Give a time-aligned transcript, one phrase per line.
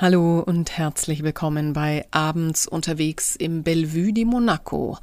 [0.00, 4.96] Hallo und herzlich willkommen bei Abends unterwegs im Bellevue di Monaco.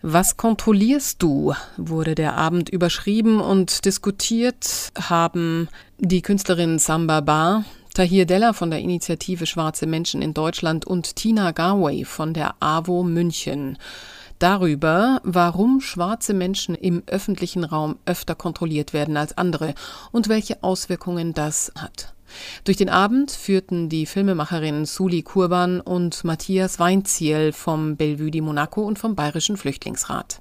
[0.00, 1.52] Was kontrollierst du?
[1.76, 5.68] wurde der Abend überschrieben und diskutiert haben
[5.98, 11.50] die Künstlerin Samba Bar, Tahir Della von der Initiative Schwarze Menschen in Deutschland und Tina
[11.50, 13.76] Garway von der AWO München
[14.38, 19.74] darüber, warum schwarze Menschen im öffentlichen Raum öfter kontrolliert werden als andere
[20.12, 22.14] und welche Auswirkungen das hat.
[22.64, 28.82] Durch den Abend führten die Filmemacherinnen Suli Kurban und Matthias Weinziel vom Bellevue di Monaco
[28.82, 30.40] und vom Bayerischen Flüchtlingsrat.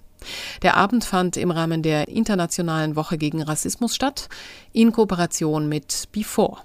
[0.62, 4.30] Der Abend fand im Rahmen der Internationalen Woche gegen Rassismus statt,
[4.74, 6.58] in Kooperation mit Before.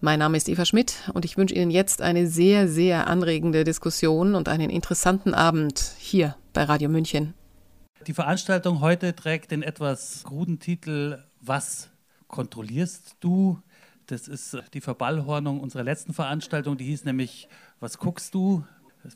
[0.00, 4.34] Mein Name ist Eva Schmidt und ich wünsche Ihnen jetzt eine sehr, sehr anregende Diskussion
[4.34, 7.34] und einen interessanten Abend hier bei Radio München.
[8.06, 11.88] Die Veranstaltung heute trägt den etwas kruden Titel Was
[12.28, 13.58] kontrollierst du?
[14.06, 17.48] Das ist äh, die Verballhornung unserer letzten Veranstaltung, die hieß nämlich
[17.80, 18.64] Was guckst du?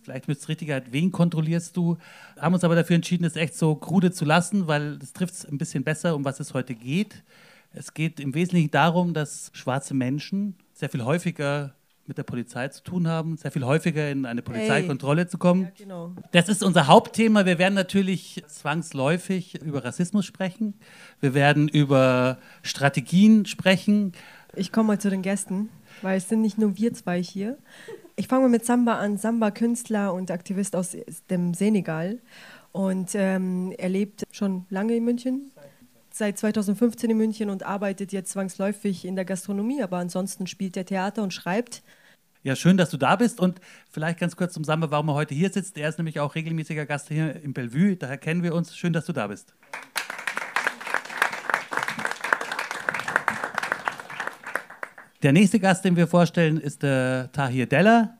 [0.03, 1.97] Vielleicht mit Richtigkeit, wen kontrollierst du?
[2.39, 5.45] Haben uns aber dafür entschieden, es echt so krude zu lassen, weil das trifft es
[5.45, 7.25] ein bisschen besser, um was es heute geht.
[7.73, 11.75] Es geht im Wesentlichen darum, dass schwarze Menschen sehr viel häufiger
[12.11, 15.63] mit der Polizei zu tun haben, sehr viel häufiger in eine Polizeikontrolle zu kommen.
[15.63, 16.13] Ja, genau.
[16.33, 17.47] Das ist unser Hauptthema.
[17.47, 20.75] Wir werden natürlich zwangsläufig über Rassismus sprechen.
[21.21, 24.13] Wir werden über Strategien sprechen.
[24.57, 25.69] Ich komme mal zu den Gästen,
[26.03, 27.57] weil es sind nicht nur wir zwei hier.
[28.17, 29.17] Ich fange mal mit Samba an.
[29.17, 30.97] Samba, Künstler und Aktivist aus
[31.31, 32.19] dem Senegal.
[32.73, 35.51] Und ähm, er lebt schon lange in München,
[36.13, 40.85] seit 2015 in München und arbeitet jetzt zwangsläufig in der Gastronomie, aber ansonsten spielt er
[40.85, 41.83] Theater und schreibt.
[42.43, 45.35] Ja, schön, dass du da bist und vielleicht ganz kurz zum Samba, warum er heute
[45.35, 45.77] hier sitzt.
[45.77, 48.77] Er ist nämlich auch regelmäßiger Gast hier im Bellevue, daher kennen wir uns.
[48.77, 49.55] Schön, dass du da bist.
[55.23, 58.17] Der nächste Gast, den wir vorstellen, ist der Tahir Della.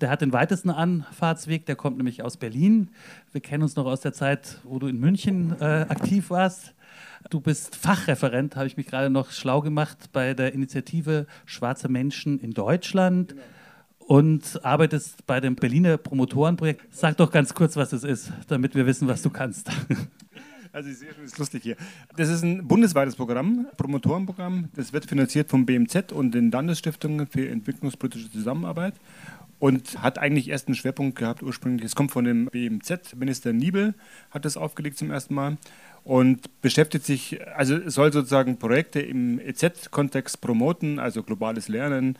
[0.00, 2.88] Der hat den weitesten Anfahrtsweg, der kommt nämlich aus Berlin.
[3.32, 6.74] Wir kennen uns noch aus der Zeit, wo du in München äh, aktiv warst.
[7.28, 12.40] Du bist Fachreferent, habe ich mich gerade noch schlau gemacht, bei der Initiative Schwarze Menschen
[12.40, 13.34] in Deutschland.
[13.98, 16.80] Und arbeitest bei dem Berliner Promotorenprojekt.
[16.90, 19.70] Sag doch ganz kurz, was es ist, damit wir wissen, was du kannst.
[20.72, 21.76] Also ich sehe schon, das ist lustig hier.
[22.16, 24.68] Das ist ein bundesweites Programm, Promotorenprogramm.
[24.74, 28.94] Das wird finanziert vom BMZ und den Landesstiftungen für entwicklungspolitische Zusammenarbeit
[29.58, 31.84] und hat eigentlich erst einen Schwerpunkt gehabt ursprünglich.
[31.84, 33.94] Es kommt von dem BMZ, Minister Niebel
[34.30, 35.56] hat das aufgelegt zum ersten Mal
[36.04, 42.16] und beschäftigt sich, also soll sozusagen Projekte im EZ-Kontext promoten, also globales Lernen,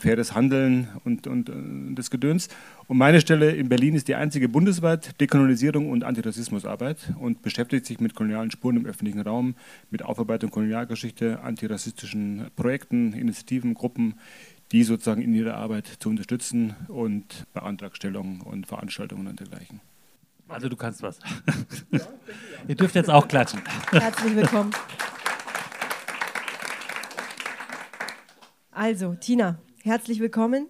[0.00, 2.48] faires Handeln und, und, und, das Gedöns.
[2.86, 8.00] Und meine Stelle in Berlin ist die einzige bundesweit Dekolonisierung und Antirassismusarbeit und beschäftigt sich
[8.00, 9.54] mit kolonialen Spuren im öffentlichen Raum,
[9.90, 14.14] mit Aufarbeitung Kolonialgeschichte, antirassistischen Projekten, Initiativen, Gruppen,
[14.72, 19.80] die sozusagen in ihrer Arbeit zu unterstützen und bei Antragstellungen und Veranstaltungen und dergleichen.
[20.48, 21.18] Also du kannst was.
[21.90, 22.00] Ja,
[22.68, 23.60] Ihr dürft jetzt auch klatschen.
[23.92, 24.72] Herzlich willkommen.
[28.72, 30.68] Also, Tina, Herzlich willkommen.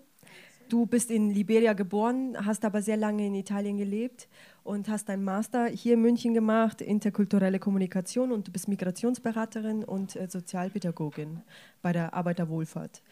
[0.69, 4.29] Du bist in Liberia geboren, hast aber sehr lange in Italien gelebt
[4.63, 10.15] und hast deinen Master hier in München gemacht, interkulturelle Kommunikation und du bist Migrationsberaterin und
[10.15, 11.43] äh, Sozialpädagogin
[11.83, 13.03] bei der Arbeiterwohlfahrt.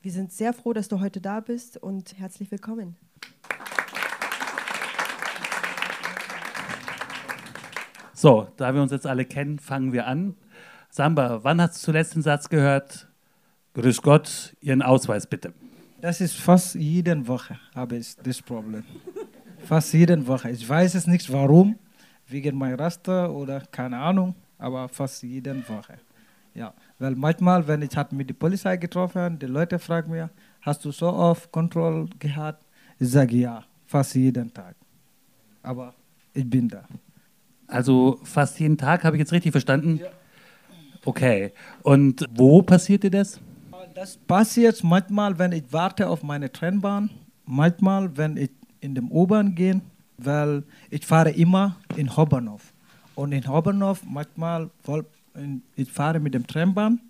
[0.00, 2.96] Wir sind sehr froh, dass du heute da bist und herzlich willkommen.
[8.14, 10.36] So, da wir uns jetzt alle kennen, fangen wir an.
[10.88, 13.07] Samba, wann hast du zuletzt den Satz gehört,
[13.78, 15.54] Grüß Gott, Ihren Ausweis bitte.
[16.00, 18.82] Das ist fast jede Woche habe ich das Problem.
[19.66, 20.50] Fast jede Woche.
[20.50, 21.78] Ich weiß es nicht warum,
[22.26, 25.94] wegen meiner Raster oder keine Ahnung, aber fast jede Woche.
[26.54, 30.28] Ja, weil manchmal, wenn ich hat mit der Polizei getroffen, die Leute fragen mir,
[30.62, 32.64] hast du so oft Kontrolle gehabt?
[32.98, 34.74] Ich sage ja, fast jeden Tag.
[35.62, 35.94] Aber
[36.34, 36.82] ich bin da.
[37.68, 39.98] Also fast jeden Tag, habe ich jetzt richtig verstanden?
[39.98, 40.08] Ja.
[41.04, 41.52] Okay.
[41.84, 43.40] Und wo passiert dir das?
[43.98, 47.10] Das passiert manchmal, wenn ich warte auf meine Trennbahn,
[47.46, 48.50] manchmal, wenn ich
[48.80, 49.80] in dem U-Bahn gehe,
[50.18, 52.72] weil ich fahre immer in Hobernhof.
[53.16, 54.70] Und in Hobernhof, manchmal,
[55.74, 57.00] ich fahre mit dem Trennbahn,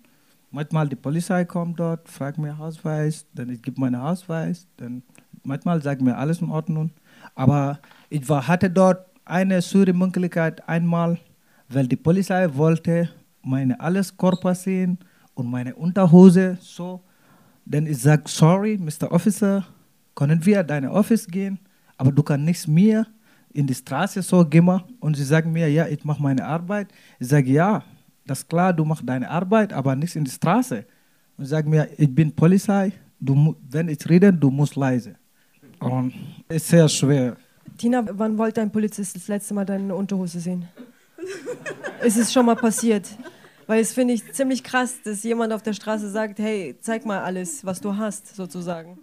[0.49, 5.03] manchmal die Polizei kommt dort, fragt mir Ausweis, dann ich gebe meinen Ausweis, dann
[5.43, 6.89] manchmal sagt mir alles in Ordnung.
[7.35, 7.77] Aber
[8.09, 11.19] ich war, hatte dort eine sure Möglichkeit einmal,
[11.67, 13.09] weil die Polizei wollte
[13.43, 14.97] meine alles Körper sehen
[15.39, 17.01] und meine Unterhose so.
[17.65, 19.11] Denn ich sage, sorry, Mr.
[19.11, 19.65] Officer,
[20.15, 21.59] können wir deine Office gehen,
[21.97, 23.07] aber du kannst nicht mehr
[23.53, 24.67] in die Straße so gehen.
[24.99, 26.89] Und sie sagen mir, ja, ich mache meine Arbeit.
[27.19, 27.83] Ich sage, ja,
[28.25, 30.85] das ist klar, du machst deine Arbeit, aber nicht in die Straße.
[31.37, 35.15] Und sie sagen mir, ich bin Polizei, du, wenn ich rede, du musst leise.
[35.79, 36.13] Und
[36.49, 37.37] ist sehr schwer.
[37.77, 40.67] Tina, wann wollte ein Polizist das letzte Mal deine Unterhose sehen?
[42.03, 43.07] ist es schon mal passiert?
[43.69, 47.19] Weil es finde ich ziemlich krass, dass jemand auf der Straße sagt, hey, zeig mal
[47.21, 48.97] alles, was du hast, sozusagen.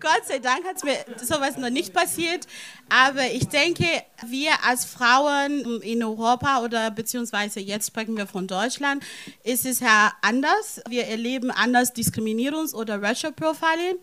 [0.00, 2.48] Gott sei Dank hat mir sowas noch nicht passiert.
[2.88, 3.86] Aber ich denke,
[4.26, 9.04] wir als Frauen in Europa oder beziehungsweise jetzt sprechen wir von Deutschland,
[9.44, 10.82] ist es ja anders.
[10.88, 13.98] Wir erleben anders Diskriminierungs- oder Racial Profiling.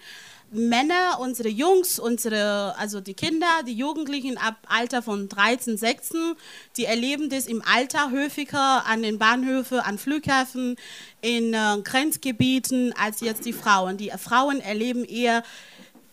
[0.55, 6.35] Männer, unsere Jungs, unsere, also die Kinder, die Jugendlichen ab Alter von 13, 16,
[6.77, 10.77] die erleben das im Alter häufiger an den Bahnhöfen, an Flughäfen,
[11.21, 13.97] in äh, Grenzgebieten als jetzt die Frauen.
[13.97, 15.43] Die Frauen erleben eher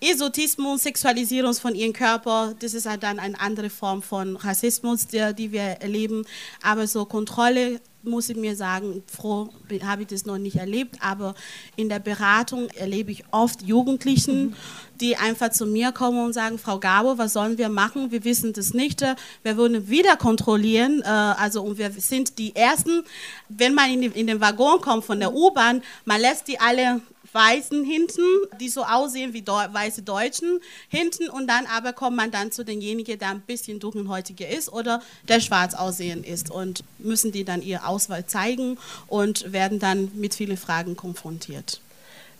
[0.02, 5.32] Esotismus, Sexualisierung von ihrem Körper, das ist halt dann eine andere Form von Rassismus, der,
[5.32, 6.24] die wir erleben.
[6.60, 9.50] Aber so Kontrolle, muss ich mir sagen, froh
[9.84, 11.36] habe ich das noch nicht erlebt, aber
[11.76, 14.56] in der Beratung erlebe ich oft Jugendlichen,
[15.00, 18.10] die einfach zu mir kommen und sagen, Frau Gabo, was sollen wir machen?
[18.10, 19.02] Wir wissen das nicht.
[19.44, 21.02] Wir würden wieder kontrollieren.
[21.02, 23.04] Äh, also und wir sind die Ersten,
[23.48, 27.00] wenn man in den Waggon kommt von der U-Bahn, man lässt die alle
[27.32, 28.22] Weißen hinten,
[28.60, 32.64] die so aussehen wie Deu weiße Deutschen hinten und dann aber kommt man dann zu
[32.64, 37.62] denjenigen, der ein bisschen dunkelhäutiger ist oder der schwarz aussehen ist und müssen die dann
[37.62, 41.80] ihre Auswahl zeigen und werden dann mit vielen Fragen konfrontiert.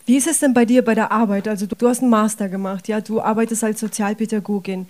[0.04, 1.46] Wie ist es denn bei dir bei der Arbeit?
[1.46, 4.88] Also du, hast einen Master gemacht, ja, du arbeitest als Sozialpädagogin.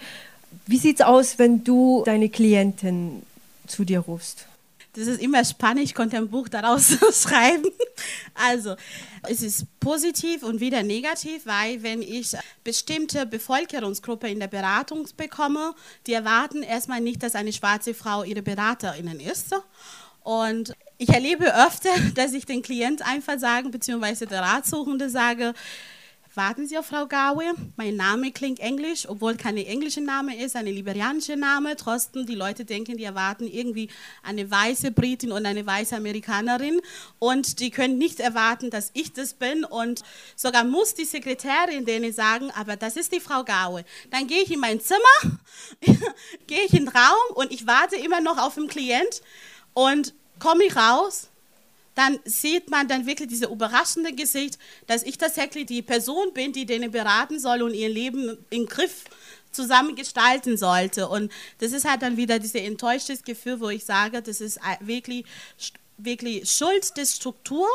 [0.66, 3.22] Wie sieht es aus, wenn du deine Klienten
[3.66, 4.46] zu dir rufst?
[4.94, 7.70] Das ist immer spannend, ich konnte ein Buch daraus schreiben.
[8.34, 8.76] Also,
[9.26, 15.74] es ist positiv und wieder negativ, weil wenn ich bestimmte Bevölkerungsgruppe in der Beratung bekomme,
[16.06, 19.54] die erwarten erstmal nicht, dass eine schwarze Frau ihre Beraterin ist.
[20.24, 25.54] Und ich erlebe öfter, dass ich den Klient einfach sage, beziehungsweise der Ratsuchende sage,
[26.34, 27.52] Warten Sie auf Frau Gawe.
[27.76, 31.76] Mein Name klingt englisch, obwohl kein englischer Name ist, ein liberianischer Name.
[31.76, 33.90] Trotzdem, die Leute denken, die erwarten irgendwie
[34.22, 36.80] eine weiße Britin und eine weiße Amerikanerin.
[37.18, 39.64] Und die können nicht erwarten, dass ich das bin.
[39.64, 43.84] Und sogar muss die Sekretärin denen sagen, aber das ist die Frau Gawe.
[44.10, 45.38] Dann gehe ich in mein Zimmer,
[46.46, 49.20] gehe ich in den Raum und ich warte immer noch auf den Klient.
[49.74, 51.28] Und komme ich raus
[51.94, 56.66] dann sieht man dann wirklich diese überraschende Gesicht, dass ich tatsächlich die Person bin, die
[56.66, 59.04] denen beraten soll und ihr Leben im Griff
[59.50, 61.08] zusammen gestalten sollte.
[61.08, 65.26] Und das ist halt dann wieder dieses enttäuschtes Gefühl, wo ich sage, das ist wirklich,
[65.98, 67.68] wirklich Schuld der Struktur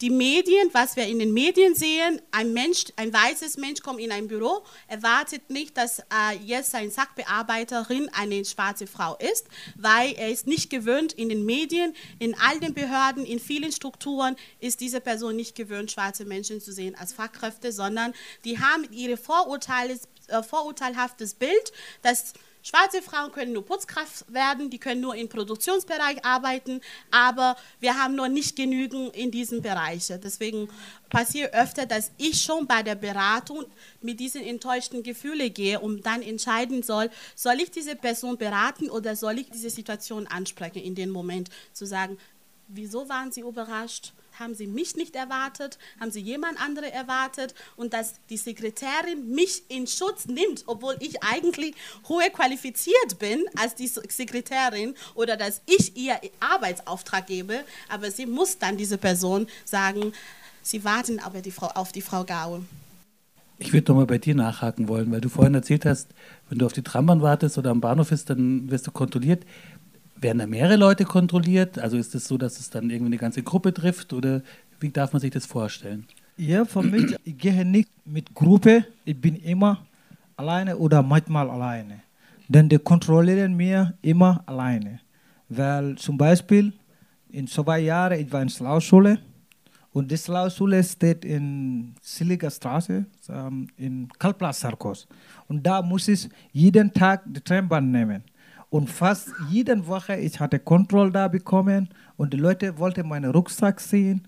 [0.00, 4.12] die Medien, was wir in den Medien sehen, ein Mensch, ein weißes Mensch kommt in
[4.12, 10.30] ein Büro, erwartet nicht, dass äh, jetzt seine Sachbearbeiterin eine schwarze Frau ist, weil er
[10.30, 15.00] ist nicht gewöhnt in den Medien, in all den Behörden, in vielen Strukturen ist diese
[15.00, 18.12] Person nicht gewöhnt, schwarze Menschen zu sehen als Fachkräfte, sondern
[18.44, 19.98] die haben ihre Vorurteile,
[20.28, 21.72] äh, vorurteilhaftes Bild,
[22.02, 22.34] dass
[22.68, 26.80] Schwarze Frauen können nur Putzkraft werden, die können nur im Produktionsbereich arbeiten,
[27.12, 30.08] aber wir haben noch nicht genügend in diesem Bereich.
[30.08, 30.68] Deswegen
[31.08, 33.66] passiert öfter, dass ich schon bei der Beratung
[34.02, 39.14] mit diesen enttäuschten Gefühlen gehe und dann entscheiden soll, soll ich diese Person beraten oder
[39.14, 42.18] soll ich diese Situation ansprechen in dem Moment, zu sagen,
[42.68, 44.12] wieso waren Sie überrascht?
[44.38, 49.62] haben sie mich nicht erwartet, haben sie jemand andere erwartet und dass die Sekretärin mich
[49.68, 51.74] in Schutz nimmt, obwohl ich eigentlich
[52.08, 58.58] hohe qualifiziert bin als die Sekretärin oder dass ich ihr Arbeitsauftrag gebe, aber sie muss
[58.58, 60.12] dann diese Person sagen,
[60.62, 62.62] sie warten aber die Frau, auf die Frau Gaul.
[63.58, 66.08] Ich würde nochmal bei dir nachhaken wollen, weil du vorhin erzählt hast,
[66.50, 69.44] wenn du auf die Trambahn wartest oder am Bahnhof bist, dann wirst du kontrolliert.
[70.18, 71.78] Werden da mehrere Leute kontrolliert?
[71.78, 74.42] Also ist es das so, dass es dann irgendwie eine ganze Gruppe trifft oder
[74.80, 76.06] wie darf man sich das vorstellen?
[76.36, 79.86] Ja, für mich, ich gehe nicht mit Gruppe, ich bin immer
[80.36, 82.00] alleine oder manchmal alleine.
[82.48, 85.00] Denn die kontrollieren mir immer alleine.
[85.48, 86.72] Weil zum Beispiel
[87.30, 89.18] in zwei Jahren, ich war in Slauschule
[89.92, 93.06] und die Slauschule steht in Siliger Straße
[93.76, 95.06] in Kalplatz Sarkos.
[95.48, 98.22] Und da muss ich jeden Tag die Trambahn nehmen.
[98.68, 103.80] Und fast jede Woche, ich hatte Kontrolle da bekommen und die Leute wollten meinen Rucksack
[103.80, 104.26] sehen.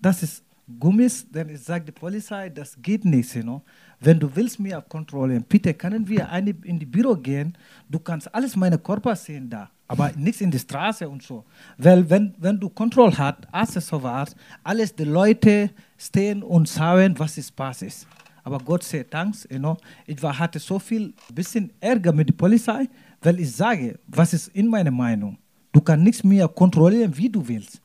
[0.00, 0.44] Das ist
[0.78, 3.34] Gummis, denn ich sage der Polizei, das geht nicht.
[3.34, 3.62] You know?
[4.00, 7.56] Wenn du willst mir kontrollieren, bitte können wir in die Büro gehen,
[7.88, 11.44] du kannst alles meine Körper sehen da, aber nichts in die Straße und so.
[11.76, 14.28] Weil wenn, wenn du Kontrolle hast, als es so war,
[14.62, 18.06] alles die Leute stehen und schauen, was ist passiert.
[18.44, 22.34] Aber Gott sei Dank, you know, ich war, hatte so viel bisschen Ärger mit der
[22.34, 22.88] Polizei,
[23.22, 25.38] weil ich sage, was ist in meiner Meinung.
[25.72, 27.80] Du kannst nichts mehr kontrollieren, wie du willst.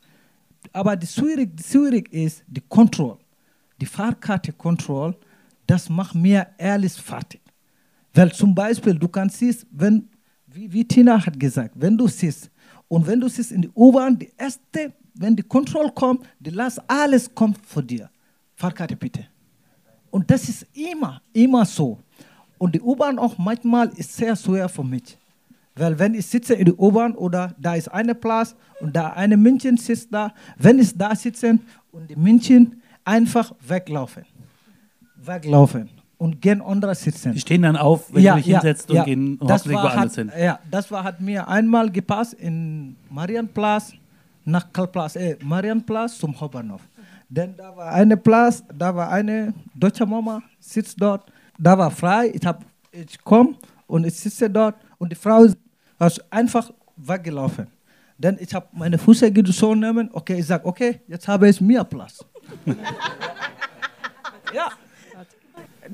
[0.74, 3.18] Aber die schwierig, die schwierig ist die Kontrolle.
[3.80, 5.16] die Fahrkarte Control,
[5.66, 7.42] das macht mir ehrlich fertig.
[8.14, 10.10] Weil zum Beispiel, du kannst siehst, wenn,
[10.48, 12.50] wie, wie Tina hat gesagt, wenn du siehst,
[12.88, 16.82] und wenn du siehst in die U-Bahn, die erste, wenn die Kontrolle kommt, die Last,
[16.88, 18.10] alles kommt vor dir.
[18.56, 19.26] Fahrkarte bitte.
[20.10, 22.00] Und das ist immer, immer so.
[22.58, 25.18] Und die U-Bahn auch manchmal ist sehr schwer für mich.
[25.78, 29.38] Weil wenn ich sitze in der U-Bahn oder da ist eine Platz und da eine
[29.38, 31.60] Männchen sitzt da, wenn ich da sitze
[31.92, 34.26] und die Männchen einfach weglaufen.
[35.16, 37.34] Weglaufen und gehen andere sitzen.
[37.34, 39.02] Die stehen dann auf, wenn Ja, du dich ja, hinsetzt ja.
[39.02, 40.32] und gehen Das war woanders hat, hin.
[40.40, 43.94] Ja, das war, hat mir einmal gepasst in Marienplatz
[44.46, 46.82] nach Karlplatz, äh, Marienplatz zum Hauptbahnhof.
[47.30, 51.30] Denn da war eine Platz, da war eine deutsche Mama, sitzt dort,
[51.60, 53.56] da war frei, ich, hab- ich komme
[53.86, 55.46] und ich sitze dort und die Frau
[56.06, 57.68] ist einfach weggelaufen.
[58.18, 62.26] Denn ich habe meine Füße nehmen, okay, ich sage, okay, jetzt habe ich mehr Platz.
[64.54, 64.72] ja.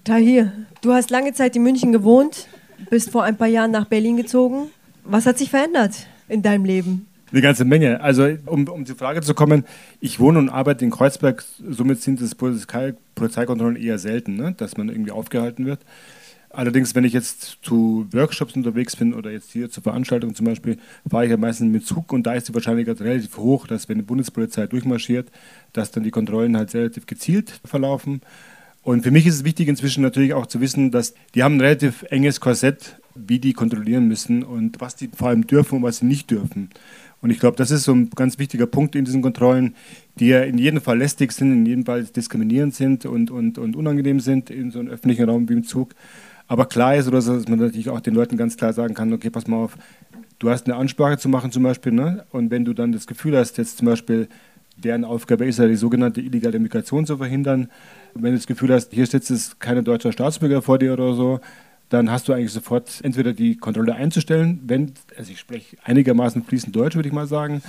[0.03, 2.47] Tahir, du hast lange Zeit in München gewohnt,
[2.89, 4.69] bist vor ein paar Jahren nach Berlin gezogen.
[5.03, 7.07] Was hat sich verändert in deinem Leben?
[7.31, 7.99] Eine ganze Menge.
[7.99, 9.65] Also, um, um zur Frage zu kommen,
[9.99, 14.53] ich wohne und arbeite in Kreuzberg, somit sind es Polizei Polizeikontrollen eher selten, ne?
[14.55, 15.79] dass man irgendwie aufgehalten wird.
[16.55, 20.77] Allerdings, wenn ich jetzt zu Workshops unterwegs bin oder jetzt hier zur Veranstaltung zum Beispiel,
[21.09, 23.97] fahre ich ja meistens mit Zug und da ist die Wahrscheinlichkeit relativ hoch, dass wenn
[23.97, 25.31] die Bundespolizei durchmarschiert,
[25.73, 28.21] dass dann die Kontrollen halt relativ gezielt verlaufen.
[28.83, 31.61] Und für mich ist es wichtig inzwischen natürlich auch zu wissen, dass die haben ein
[31.61, 35.97] relativ enges Korsett, wie die kontrollieren müssen und was die vor allem dürfen und was
[35.97, 36.69] sie nicht dürfen.
[37.21, 39.73] Und ich glaube, das ist so ein ganz wichtiger Punkt in diesen Kontrollen,
[40.19, 43.75] die ja in jedem Fall lästig sind, in jedem Fall diskriminierend sind und, und, und
[43.75, 45.95] unangenehm sind in so einem öffentlichen Raum wie im Zug.
[46.47, 49.13] Aber klar ist, oder so, dass man natürlich auch den Leuten ganz klar sagen kann,
[49.13, 49.77] okay, pass mal auf,
[50.39, 52.25] du hast eine Ansprache zu machen zum Beispiel, ne?
[52.31, 54.27] und wenn du dann das Gefühl hast, jetzt zum Beispiel,
[54.77, 57.69] deren Aufgabe ist ja, die sogenannte illegale Migration zu verhindern,
[58.13, 61.39] wenn du das Gefühl hast, hier sitzt jetzt kein deutscher Staatsbürger vor dir oder so,
[61.89, 66.75] dann hast du eigentlich sofort entweder die Kontrolle einzustellen, wenn, also ich spreche einigermaßen fließend
[66.75, 67.61] Deutsch, würde ich mal sagen,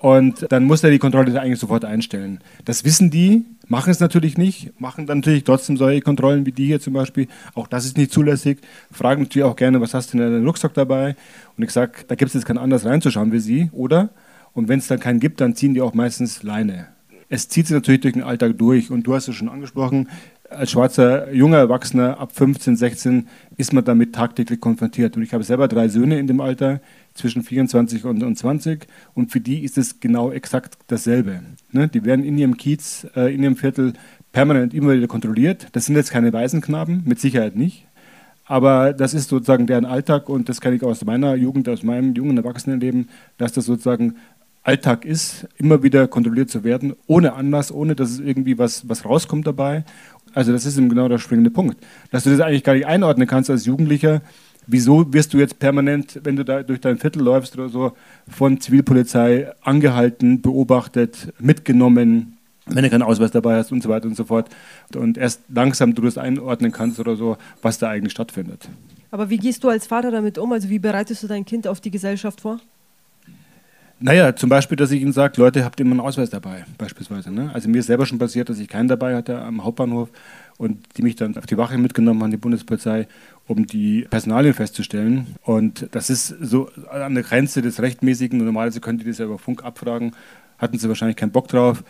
[0.00, 2.40] und dann muss er die Kontrolle eigentlich sofort einstellen.
[2.64, 6.66] Das wissen die, machen es natürlich nicht, machen dann natürlich trotzdem solche Kontrollen wie die
[6.66, 7.28] hier zum Beispiel.
[7.54, 8.58] Auch das ist nicht zulässig.
[8.90, 11.16] Fragen natürlich auch gerne, was hast du in deinem Rucksack dabei?
[11.56, 14.10] Und ich sage, da gibt es jetzt kein anders reinzuschauen wie sie, oder?
[14.52, 16.88] Und wenn es dann keinen gibt, dann ziehen die auch meistens Leine.
[17.28, 18.90] Es zieht sich natürlich durch den Alltag durch.
[18.90, 20.08] Und du hast es schon angesprochen,
[20.50, 25.16] als schwarzer junger Erwachsener ab 15, 16 ist man damit tagtäglich konfrontiert.
[25.16, 26.80] Und ich habe selber drei Söhne in dem Alter,
[27.14, 28.86] zwischen 24 und, und 20.
[29.14, 31.40] Und für die ist es genau exakt dasselbe.
[31.72, 31.88] Ne?
[31.88, 33.94] Die werden in ihrem Kiez, äh, in ihrem Viertel
[34.32, 35.68] permanent immer wieder kontrolliert.
[35.72, 37.86] Das sind jetzt keine Waisenknaben, mit Sicherheit nicht.
[38.44, 42.14] Aber das ist sozusagen deren Alltag und das kenne ich aus meiner Jugend, aus meinem
[42.14, 44.16] jungen Erwachsenenleben, dass das sozusagen
[44.66, 49.04] Alltag ist, immer wieder kontrolliert zu werden, ohne Anlass, ohne dass es irgendwie was, was
[49.04, 49.84] rauskommt dabei.
[50.34, 51.78] Also das ist eben genau der springende Punkt.
[52.10, 54.22] Dass du das eigentlich gar nicht einordnen kannst als Jugendlicher,
[54.66, 57.92] wieso wirst du jetzt permanent, wenn du da durch dein Viertel läufst oder so,
[58.28, 64.16] von Zivilpolizei angehalten, beobachtet, mitgenommen, wenn du keinen Ausweis dabei hast und so weiter und
[64.16, 64.48] so fort.
[64.96, 68.68] Und erst langsam du das einordnen kannst oder so, was da eigentlich stattfindet.
[69.12, 70.52] Aber wie gehst du als Vater damit um?
[70.52, 72.58] Also wie bereitest du dein Kind auf die Gesellschaft vor?
[73.98, 77.32] Naja, zum Beispiel, dass ich ihnen sage, Leute, habt immer einen Ausweis dabei, beispielsweise.
[77.32, 77.50] Ne?
[77.54, 80.10] Also mir ist selber schon passiert, dass ich keinen dabei hatte am Hauptbahnhof
[80.58, 83.08] und die mich dann auf die Wache mitgenommen haben, die Bundespolizei,
[83.46, 85.28] um die Personalien festzustellen.
[85.44, 88.38] Und das ist so an der Grenze des Rechtmäßigen.
[88.38, 90.12] Normalerweise könnt ihr das ja über Funk abfragen.
[90.58, 91.82] Hatten sie wahrscheinlich keinen Bock drauf.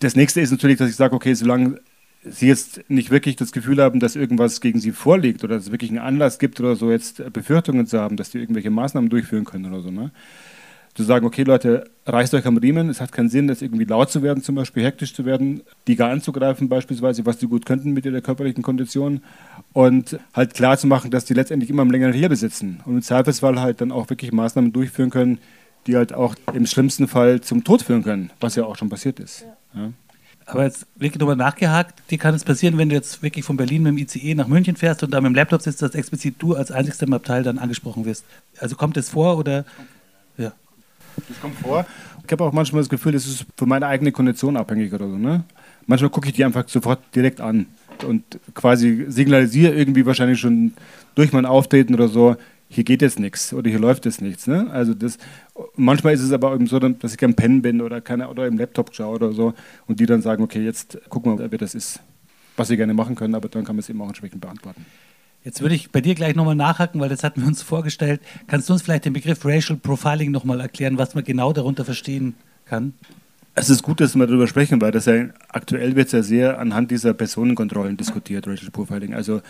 [0.00, 1.80] Das nächste ist natürlich, dass ich sage, okay, solange
[2.22, 5.70] Sie jetzt nicht wirklich das Gefühl haben, dass irgendwas gegen Sie vorliegt oder dass es
[5.72, 9.46] wirklich einen Anlass gibt oder so, jetzt Befürchtungen zu haben, dass die irgendwelche Maßnahmen durchführen
[9.46, 9.90] können oder so.
[9.90, 10.10] Ne?
[10.94, 14.10] Zu sagen, okay Leute, reißt euch am Riemen, es hat keinen Sinn, jetzt irgendwie laut
[14.10, 17.92] zu werden, zum Beispiel hektisch zu werden, die gar anzugreifen beispielsweise, was die gut könnten
[17.92, 19.22] mit ihrer körperlichen Kondition
[19.72, 23.02] und halt klar zu machen, dass die letztendlich immer am längeren Hebel sitzen und im
[23.02, 25.38] Zweifelsfall halt dann auch wirklich Maßnahmen durchführen können,
[25.86, 29.20] die halt auch im schlimmsten Fall zum Tod führen können, was ja auch schon passiert
[29.20, 29.46] ist.
[29.74, 29.92] Ja.
[30.46, 33.84] Aber jetzt wirklich nochmal nachgehakt, dir kann es passieren, wenn du jetzt wirklich von Berlin
[33.84, 36.56] mit dem ICE nach München fährst und da mit dem Laptop sitzt, dass explizit du
[36.56, 38.24] als einzigster im Abteil dann angesprochen wirst.
[38.58, 39.58] Also kommt es vor oder?
[39.58, 39.64] Ja.
[41.28, 41.86] Das kommt vor.
[42.26, 45.16] Ich habe auch manchmal das Gefühl, das ist von meiner eigenen Kondition abhängig oder so.
[45.16, 45.44] Ne?
[45.86, 47.66] Manchmal gucke ich die einfach sofort direkt an
[48.04, 48.22] und
[48.54, 50.72] quasi signalisiere irgendwie wahrscheinlich schon
[51.14, 52.36] durch mein Auftreten oder so,
[52.68, 54.46] hier geht jetzt nichts oder hier läuft jetzt nichts.
[54.46, 54.70] Ne?
[54.70, 55.18] Also das,
[55.74, 58.56] manchmal ist es aber eben so, dass ich am Pennen bin oder, keine, oder im
[58.56, 59.54] Laptop schaue oder so
[59.86, 62.00] und die dann sagen, okay, jetzt gucken wir, wer das ist,
[62.56, 64.86] was sie gerne machen können, aber dann kann man es eben auch entsprechend beantworten.
[65.44, 68.20] Jetzt würde ich bei dir gleich nochmal nachhaken, weil das hatten wir uns vorgestellt.
[68.46, 72.34] Kannst du uns vielleicht den Begriff Racial Profiling nochmal erklären, was man genau darunter verstehen
[72.66, 72.92] kann?
[73.54, 76.90] Es ist gut, dass wir darüber sprechen, weil das ja aktuell wird ja sehr anhand
[76.90, 79.14] dieser Personenkontrollen diskutiert, Racial Profiling.
[79.14, 79.40] Also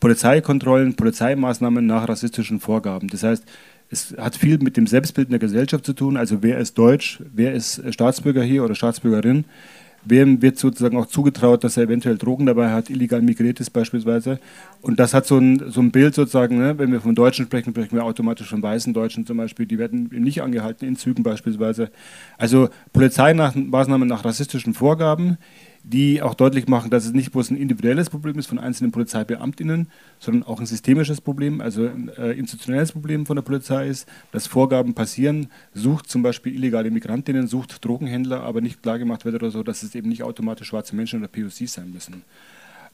[0.00, 3.08] Polizeikontrollen, Polizeimaßnahmen nach rassistischen Vorgaben.
[3.08, 3.44] Das heißt,
[3.88, 6.16] es hat viel mit dem Selbstbild in der Gesellschaft zu tun.
[6.16, 9.44] Also wer ist Deutsch, wer ist Staatsbürger hier oder Staatsbürgerin,
[10.08, 14.38] wem wird sozusagen auch zugetraut, dass er eventuell Drogen dabei hat, illegal migriert ist beispielsweise.
[14.82, 16.78] Und das hat so ein, so ein Bild sozusagen, ne?
[16.78, 20.08] wenn wir von Deutschen sprechen, sprechen wir automatisch von weißen Deutschen zum Beispiel, die werden
[20.12, 21.90] nicht angehalten in Zügen beispielsweise.
[22.38, 25.38] Also Polizeimaßnahmen nach rassistischen Vorgaben,
[25.86, 29.86] die auch deutlich machen, dass es nicht bloß ein individuelles Problem ist von einzelnen Polizeibeamtinnen,
[30.18, 34.48] sondern auch ein systemisches Problem, also ein äh, institutionelles Problem von der Polizei ist, dass
[34.48, 39.62] Vorgaben passieren, sucht zum Beispiel illegale Migrantinnen, sucht Drogenhändler, aber nicht klargemacht wird oder so,
[39.62, 42.24] dass es eben nicht automatisch schwarze Menschen oder POCs sein müssen.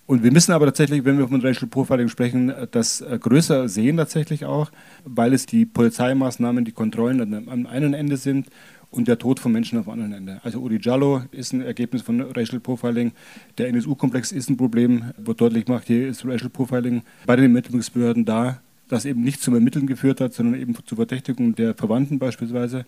[0.05, 3.97] Und wir müssen aber tatsächlich, wenn wir von Racial Profiling sprechen, das äh, größer sehen
[3.97, 4.71] tatsächlich auch,
[5.05, 8.49] weil es die Polizeimaßnahmen, die Kontrollen am einen Ende sind
[8.93, 10.41] und der Tod von Menschen auf anderen Ende.
[10.45, 13.13] Also Uri Jallo ist ein Ergebnis von Racial Profiling.
[13.59, 18.25] Der NSU-Komplex ist ein Problem, wo deutlich macht, hier ist Racial Profiling bei den Ermittlungsbehörden
[18.25, 22.85] da, das eben nicht zum Ermitteln geführt hat, sondern eben zur Verdächtigung der Verwandten beispielsweise.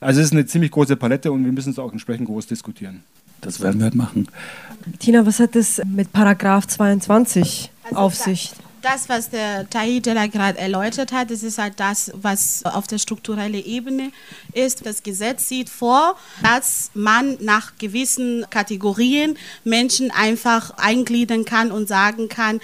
[0.00, 3.02] Also es ist eine ziemlich große Palette und wir müssen es auch entsprechend groß diskutieren.
[3.40, 4.28] Das werden wir halt machen.
[4.98, 8.52] Tina, was hat das mit Paragraph 22 also auf sich?
[8.82, 13.54] Das, was der Tahitela gerade erläutert hat, das ist halt das, was auf der strukturellen
[13.54, 14.12] Ebene
[14.52, 14.86] ist.
[14.86, 22.28] Das Gesetz sieht vor, dass man nach gewissen Kategorien Menschen einfach eingliedern kann und sagen
[22.28, 22.60] kann,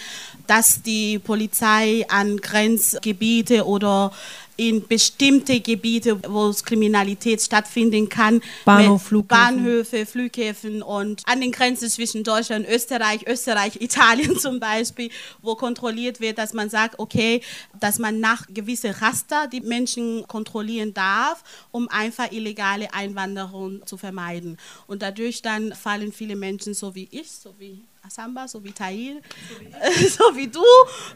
[0.47, 4.12] dass die Polizei an Grenzgebiete oder
[4.57, 8.41] in bestimmte Gebiete, wo es Kriminalität stattfinden kann.
[8.65, 9.29] Bahnhof, Flughäfen.
[9.29, 15.11] Bahnhöfe, Flughäfen und an den Grenzen zwischen Deutschland und Österreich, Österreich, Italien zum Beispiel,
[15.43, 17.41] wo kontrolliert wird, dass man sagt, okay,
[17.79, 24.59] dass man nach gewisse Raster die Menschen kontrollieren darf, um einfach illegale Einwanderung zu vermeiden.
[24.87, 29.23] Und dadurch dann fallen viele Menschen, so wie ich, so wie Asamba, so wie Tahir,
[30.11, 30.63] so wie, du,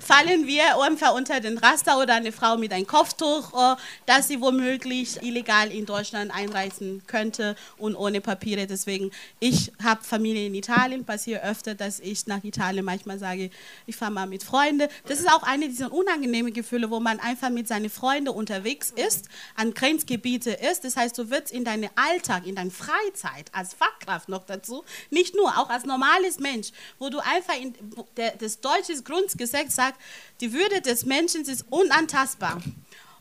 [0.01, 4.41] fallen wir einfach unter den Raster oder eine Frau mit einem Kopftuch, äh, dass sie
[4.41, 8.67] womöglich illegal in Deutschland einreisen könnte und ohne Papiere.
[8.67, 13.51] Deswegen, ich habe Familie in Italien, passiert öfter, dass ich nach Italien manchmal sage,
[13.85, 14.89] ich fahre mal mit Freunden.
[15.07, 19.29] Das ist auch eine dieser unangenehmen Gefühle, wo man einfach mit seinen Freunden unterwegs ist,
[19.57, 20.85] an Grenzgebiete ist.
[20.85, 25.35] Das heißt, du wirst in deinem Alltag, in deiner Freizeit, als Fachkraft noch dazu, nicht
[25.35, 27.75] nur, auch als normales Mensch, wo du einfach in,
[28.17, 30.01] der, das deutsche Grundgesetz sagt,
[30.41, 32.61] die Würde des Menschen ist unantastbar.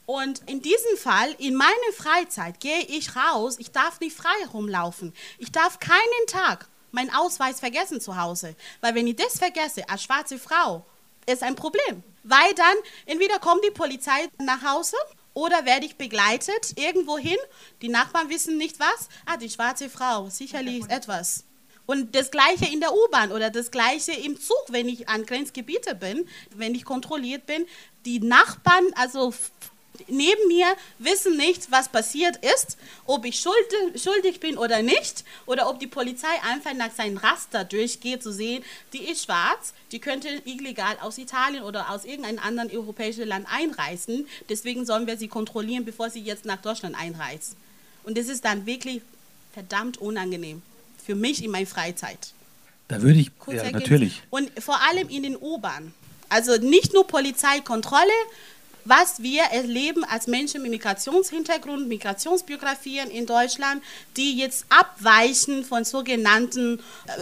[0.06, 5.14] Und in diesem Fall, in meiner Freizeit, gehe ich raus, ich darf nicht frei rumlaufen.
[5.38, 8.56] Ich darf keinen Tag meinen Ausweis vergessen zu Hause.
[8.82, 10.86] Weil wenn ich das vergesse, als schwarze Frau,
[11.26, 12.04] ist ein Problem.
[12.24, 14.96] Weil dann entweder kommt die Polizei nach Hause
[15.34, 17.38] oder werde ich begleitet irgendwo hin.
[17.82, 19.10] Die Nachbarn wissen nicht was.
[19.26, 21.44] Ah, die schwarze Frau, sicherlich etwas.
[21.88, 25.96] Und das Gleiche in der U-Bahn oder das Gleiche im Zug, wenn ich an Grenzgebiete
[25.96, 27.66] bin, wenn ich kontrolliert bin.
[28.06, 29.34] Die Nachbarn, also
[30.10, 30.68] neben mir,
[31.00, 36.28] wissen nicht, was passiert ist, ob ich schuldig bin oder nicht, oder ob die Polizei
[36.44, 41.64] einfach nach seinem Raster durchgeht, zu sehen, die ist schwarz, die könnte illegal aus Italien
[41.64, 44.28] oder aus irgendeinem anderen europäischen Land einreisen.
[44.50, 47.56] Deswegen sollen wir sie kontrollieren, bevor sie jetzt nach Deutschland einreist.
[48.04, 49.02] Und das ist dann wirklich
[49.54, 50.62] verdammt unangenehm
[51.08, 52.34] für mich in meiner Freizeit.
[52.90, 54.22] Da würde ich, Kurz ja, natürlich.
[54.30, 55.94] Und vor allem in den U-Bahn.
[56.28, 58.12] Also nicht nur Polizeikontrolle,
[58.84, 63.82] was wir erleben als Menschen mit Migrationshintergrund, Migrationsbiografien in Deutschland,
[64.18, 66.80] die jetzt abweichen von sogenannten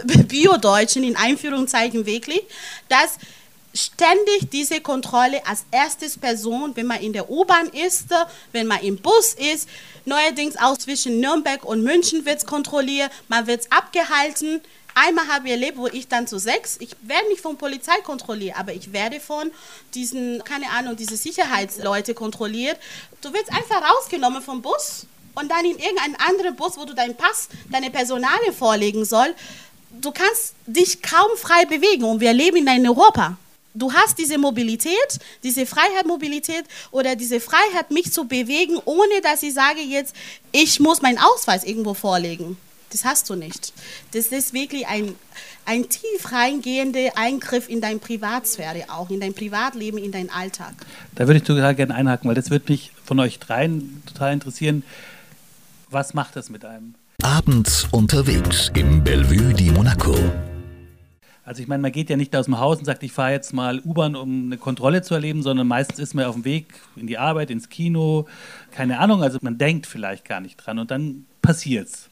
[0.08, 2.42] äh, Bio-Deutschen, in Einführungszeichen wirklich,
[2.88, 3.18] dass
[3.76, 8.06] ständig diese Kontrolle als erstes Person, wenn man in der U-Bahn ist,
[8.52, 9.68] wenn man im Bus ist.
[10.04, 14.60] Neuerdings auch zwischen Nürnberg und München wird es kontrolliert, man wird abgehalten.
[14.94, 18.58] Einmal habe ich erlebt, wo ich dann zu sechs, ich werde nicht von Polizei kontrolliert,
[18.58, 19.50] aber ich werde von
[19.94, 22.78] diesen, keine Ahnung, diese Sicherheitsleute kontrolliert.
[23.20, 27.14] Du wirst einfach rausgenommen vom Bus und dann in irgendeinen anderen Bus, wo du deinen
[27.14, 29.34] Pass, deine Personalien vorlegen soll.
[29.90, 33.36] Du kannst dich kaum frei bewegen und wir leben in einem Europa
[33.76, 39.42] du hast diese Mobilität, diese Freiheit, Mobilität oder diese Freiheit, mich zu bewegen, ohne dass
[39.42, 40.14] ich sage jetzt,
[40.52, 42.56] ich muss meinen Ausweis irgendwo vorlegen.
[42.90, 43.72] Das hast du nicht.
[44.12, 45.14] Das ist wirklich ein,
[45.64, 50.74] ein tief reingehender Eingriff in deine Privatsphäre auch, in dein Privatleben, in deinen Alltag.
[51.14, 54.84] Da würde ich total gerne einhaken, weil das würde mich von euch dreien total interessieren.
[55.90, 56.94] Was macht das mit einem?
[57.22, 60.16] Abends unterwegs im Bellevue di Monaco.
[61.46, 63.52] Also ich meine, man geht ja nicht aus dem Haus und sagt, ich fahre jetzt
[63.52, 67.06] mal U-Bahn, um eine Kontrolle zu erleben, sondern meistens ist man auf dem Weg in
[67.06, 68.26] die Arbeit, ins Kino,
[68.72, 72.10] keine Ahnung, also man denkt vielleicht gar nicht dran und dann passiert's.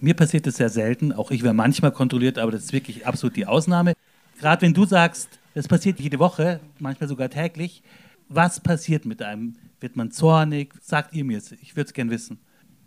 [0.00, 1.12] Mir passiert das sehr selten.
[1.12, 3.92] Auch ich werde manchmal kontrolliert, aber das ist wirklich absolut die Ausnahme.
[4.40, 7.84] Gerade wenn du sagst, das passiert jede Woche, manchmal sogar täglich,
[8.28, 9.54] was passiert mit einem?
[9.78, 10.74] Wird man zornig?
[10.82, 11.52] Sagt ihr mir es.
[11.52, 12.40] Ich würde es gerne wissen.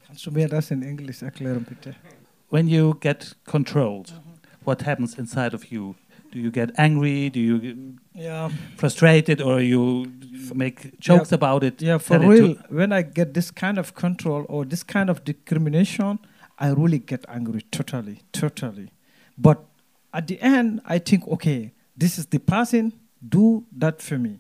[0.06, 1.96] Kannst du mir das in Englisch erklären, bitte?
[2.50, 4.14] When you get controlled,
[4.64, 5.96] what happens inside of you?
[6.32, 7.30] Do you get angry?
[7.30, 7.78] Do you get
[8.16, 8.50] Yeah.
[8.78, 10.06] frustrated or you
[10.54, 11.36] make jokes Yeah.
[11.36, 11.82] about it?
[11.82, 16.20] Yeah, for real, when I get this kind of control or this kind of discrimination,
[16.58, 18.90] I really get angry totally, totally.
[19.38, 19.64] But
[20.14, 22.94] at the end, I think, okay, this is the person,
[23.28, 24.40] do that for me.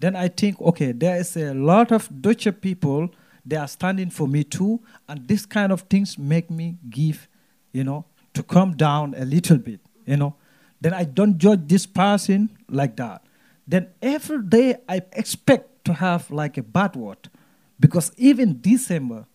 [0.00, 3.10] Then I think, okay, there is a lot of Dutch people,
[3.46, 7.28] they are standing for me too, and this kind of things make me give,
[7.72, 8.04] you know,
[8.34, 10.34] to come down a little bit, you know.
[10.80, 13.22] Then I don't judge this person like that.
[13.66, 17.30] Then every day I expect to have like a bad word.
[17.78, 19.26] Because even December,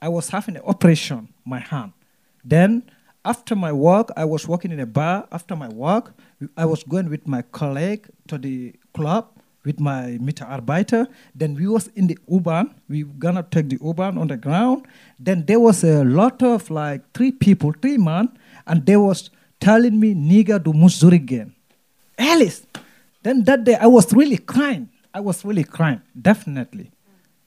[0.00, 1.92] I was having an operation, my hand.
[2.44, 2.90] Then
[3.24, 5.26] after my work, I was working in a bar.
[5.30, 6.14] After my work,
[6.56, 11.06] I was going with my colleague to the club with my Mitarbeiter.
[11.34, 12.74] Then we was in the U-Bahn.
[12.88, 14.86] We gonna take the U-Bahn on the ground.
[15.18, 18.30] Then there was a lot of like three people, three men,
[18.66, 21.52] and they was telling me, nigga, du musst zurückgehen.
[22.18, 22.66] Alice.
[23.22, 24.88] Then that day I was really crying.
[25.12, 26.90] I was really crying, definitely.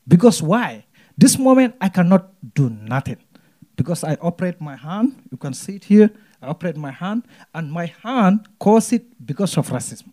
[0.07, 0.85] Because why?
[1.17, 3.17] This moment I cannot do nothing.
[3.75, 6.11] Because I operate my hand, you can see it here.
[6.41, 10.09] I operate my hand, and my hand caused it because of racism.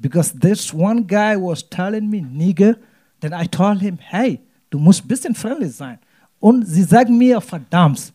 [0.00, 2.78] Because this one guy was telling me, nigger,
[3.20, 5.98] then I told him, hey, du musst ein bisschen friendly sein.
[6.40, 8.12] Und sie sagen mir verdammt.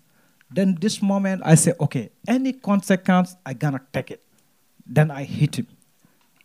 [0.50, 4.22] Then this moment I say, okay, any consequence, I gonna take it.
[4.86, 5.68] Then I hit him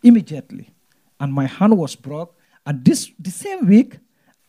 [0.03, 0.71] immediately.
[1.19, 2.35] And my hand was broke.
[2.65, 3.99] And this the same week,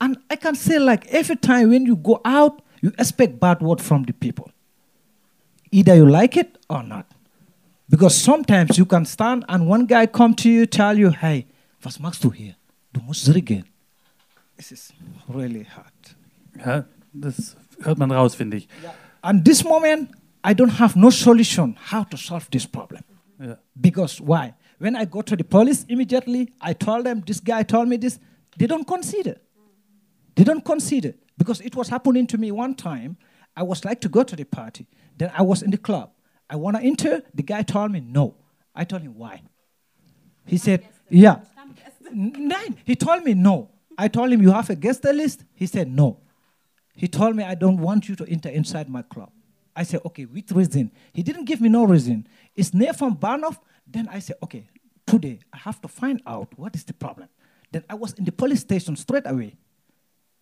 [0.01, 3.81] and I can say like every time when you go out, you expect bad word
[3.81, 4.51] from the people.
[5.71, 7.07] Either you like it or not.
[7.91, 11.47] Because sometimes you can stand and one guy come to you, tell you, hey,
[11.83, 12.55] was machst du hier?
[12.93, 13.65] Du musst zurückgehen.
[14.57, 14.93] This is
[15.29, 16.17] really hard.
[16.65, 18.69] Ja, das hört man raus, finde ich.
[19.23, 20.11] And this moment,
[20.45, 23.03] I don't have no solution how to solve this problem.
[23.41, 23.57] Ja.
[23.75, 24.55] Because why?
[24.79, 28.21] When I go to the police immediately, I told them this guy told me this.
[28.57, 29.37] They don't consider.
[30.37, 33.17] They don't consider because it was happening to me one time.
[33.57, 34.87] I was like to go to the party.
[35.19, 36.11] Then I was in the club.
[36.51, 37.23] I want to enter.
[37.33, 38.35] The guy told me no.
[38.75, 39.43] I told him why.
[40.45, 41.41] He said, yeah.
[42.13, 42.77] Nine.
[42.85, 43.71] He told me no.
[43.97, 45.45] I told him you have a guest list.
[45.55, 46.19] He said no.
[46.97, 49.31] He told me I don't want you to enter inside my club.
[49.77, 50.25] I said okay.
[50.25, 50.91] With reason.
[51.13, 52.27] He didn't give me no reason.
[52.57, 53.59] It's near from Barnoff.
[53.87, 54.67] Then I said okay.
[55.07, 57.29] Today I have to find out what is the problem.
[57.71, 59.57] Then I was in the police station straight away.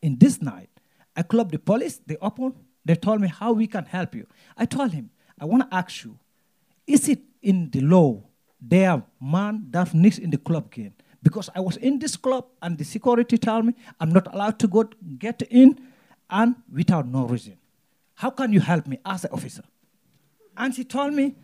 [0.00, 0.70] In this night,
[1.14, 2.00] I called the police.
[2.06, 2.54] They opened.
[2.84, 4.26] They told me how we can help you.
[4.56, 6.18] I told him I want to ask you,
[6.86, 8.22] is it in the law
[8.60, 10.94] there man that needs in the club again?
[11.22, 14.68] Because I was in this club and the security told me I'm not allowed to
[14.68, 15.78] go get in
[16.30, 17.56] and without no reason.
[18.14, 19.62] How can you help me as an officer?
[20.56, 21.34] And he told me,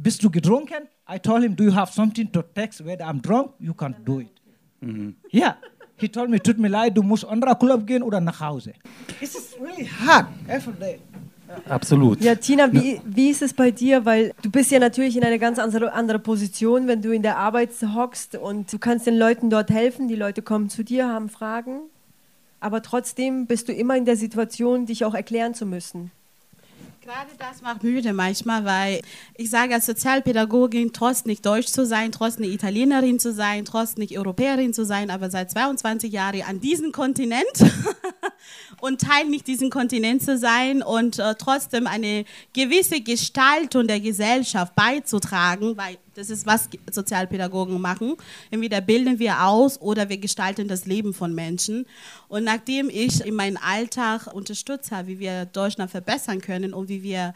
[0.00, 0.88] bist du getrunken?
[1.06, 3.52] I told him, do you have something to text whether I'm drunk?
[3.60, 4.40] You can do it.
[4.84, 5.10] Mm-hmm.
[5.30, 5.54] Yeah.
[5.96, 8.72] He told me, tut mir leid, du musst anderer Club gehen oder nach Hause.
[9.20, 11.00] This is really hard every day.
[11.68, 12.20] Absolut.
[12.20, 14.04] Ja, Tina, wie, wie ist es bei dir?
[14.04, 17.38] Weil du bist ja natürlich in einer ganz andere, andere Position, wenn du in der
[17.38, 20.08] Arbeit hockst und du kannst den Leuten dort helfen.
[20.08, 21.80] Die Leute kommen zu dir, haben Fragen.
[22.60, 26.10] Aber trotzdem bist du immer in der Situation, dich auch erklären zu müssen.
[27.04, 29.02] Gerade das macht müde manchmal, weil
[29.36, 33.98] ich sage als Sozialpädagogin, trotz nicht Deutsch zu sein, trotz nicht Italienerin zu sein, trotz
[33.98, 37.44] nicht Europäerin zu sein, aber seit 22 Jahren an diesem Kontinent
[38.80, 44.74] und Teil nicht diesen Kontinent zu sein und äh, trotzdem eine gewisse Gestaltung der Gesellschaft
[44.74, 48.16] beizutragen, weil das ist, was Sozialpädagogen machen.
[48.50, 51.86] Entweder bilden wir aus oder wir gestalten das Leben von Menschen.
[52.28, 57.02] Und nachdem ich in meinem Alltag unterstützt habe, wie wir Deutschland verbessern können und wie
[57.02, 57.34] wir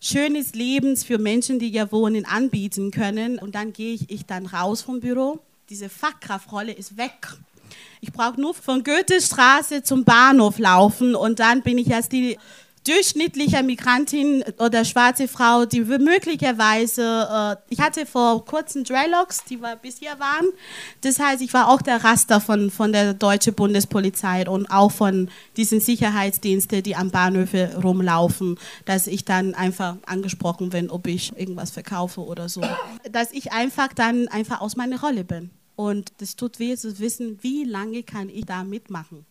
[0.00, 3.38] schönes Lebens für Menschen, die hier wohnen, anbieten können.
[3.38, 5.40] Und dann gehe ich dann raus vom Büro.
[5.68, 7.28] Diese Fachkraftrolle ist weg.
[8.02, 12.38] Ich brauche nur von Goethestraße zum Bahnhof laufen und dann bin ich als die
[12.86, 19.76] durchschnittliche Migrantin oder schwarze Frau, die möglicherweise, äh, ich hatte vor kurzem Dreadlocks, die wir
[19.76, 20.46] bis hier waren.
[21.02, 25.28] Das heißt, ich war auch der Raster von, von der deutschen Bundespolizei und auch von
[25.58, 31.70] diesen Sicherheitsdiensten, die am Bahnhöfe rumlaufen, dass ich dann einfach angesprochen bin, ob ich irgendwas
[31.70, 32.62] verkaufe oder so.
[33.12, 35.50] Dass ich einfach dann einfach aus meiner Rolle bin.
[35.80, 39.24] Und das tut weh zu wissen, wie lange kann ich da mitmachen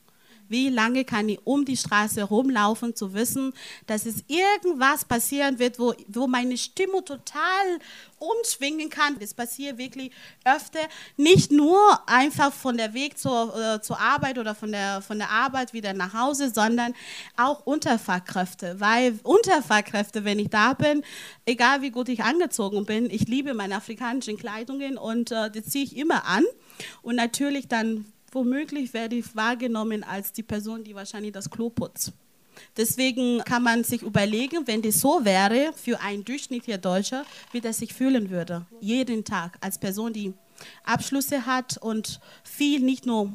[0.50, 3.54] Wie lange kann ich um die Straße rumlaufen, zu wissen,
[3.88, 7.80] dass es irgendwas passieren wird, wo, wo meine Stimmung total
[8.20, 9.18] umschwingen kann.
[9.20, 10.12] Das passiert wirklich
[10.46, 10.80] öfter.
[11.18, 15.30] Nicht nur einfach von der Weg zur, äh, zur Arbeit oder von der, von der
[15.30, 16.94] Arbeit wieder nach Hause, sondern
[17.38, 18.80] auch Unterfahrkräfte.
[18.80, 21.04] Weil Unterfahrkräfte, wenn ich da bin,
[21.46, 25.86] egal wie gut ich angezogen bin, ich liebe meine afrikanischen Kleidungen und äh, die ziehe
[25.86, 26.44] ich immer an.
[27.02, 32.14] Und natürlich dann womöglich werde ich wahrgenommen als die Person, die wahrscheinlich das Klo putzt.
[32.78, 37.78] Deswegen kann man sich überlegen, wenn das so wäre für einen durchschnittlicher Deutscher, wie das
[37.78, 38.66] sich fühlen würde.
[38.82, 40.34] Jeden Tag als Person, die
[40.84, 43.32] Abschlüsse hat und viel nicht nur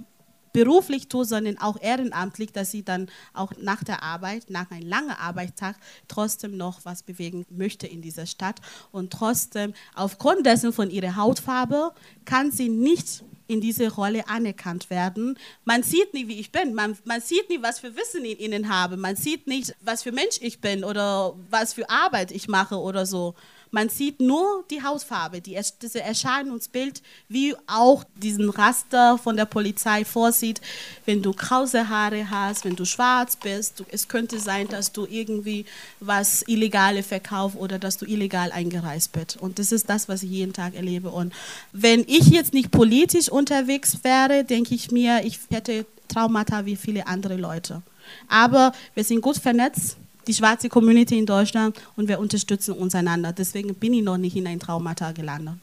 [0.55, 5.11] beruflich tut, sondern auch ehrenamtlich, dass sie dann auch nach der Arbeit, nach einem langen
[5.11, 5.77] Arbeitstag,
[6.09, 8.61] trotzdem noch was bewegen möchte in dieser Stadt.
[8.91, 11.93] Und trotzdem, aufgrund dessen von ihrer Hautfarbe,
[12.25, 15.39] kann sie nicht in diese Rolle anerkannt werden.
[15.65, 16.73] Man sieht nie, wie ich bin.
[16.73, 18.97] Man, man sieht nie, was für Wissen ich ihnen habe.
[18.97, 23.05] Man sieht nicht, was für Mensch ich bin oder was für Arbeit ich mache oder
[23.05, 23.35] so.
[23.71, 30.05] Man sieht nur die Hautfarbe, die, das Erscheinungsbild, wie auch diesen Raster von der Polizei
[30.05, 30.61] vorsieht.
[31.07, 35.07] Wenn du krause Haare hast, wenn du schwarz bist, du, es könnte sein, dass du
[35.07, 35.67] irgendwie
[36.01, 39.37] was Illegale verkaufst oder dass du illegal eingereist bist.
[39.37, 41.11] Und das ist das, was ich jeden Tag erlebe.
[41.11, 41.33] Und
[41.73, 47.07] wenn ich jetzt nicht politisch unterwegs wäre, denke ich mir, ich hätte Traumata wie viele
[47.07, 47.83] andere Leute.
[48.29, 53.33] Aber wir sind gut vernetzt die schwarze Community in Deutschland und wir unterstützen uns einander.
[53.33, 55.55] Deswegen bin ich noch nicht in ein Traumata gelandet.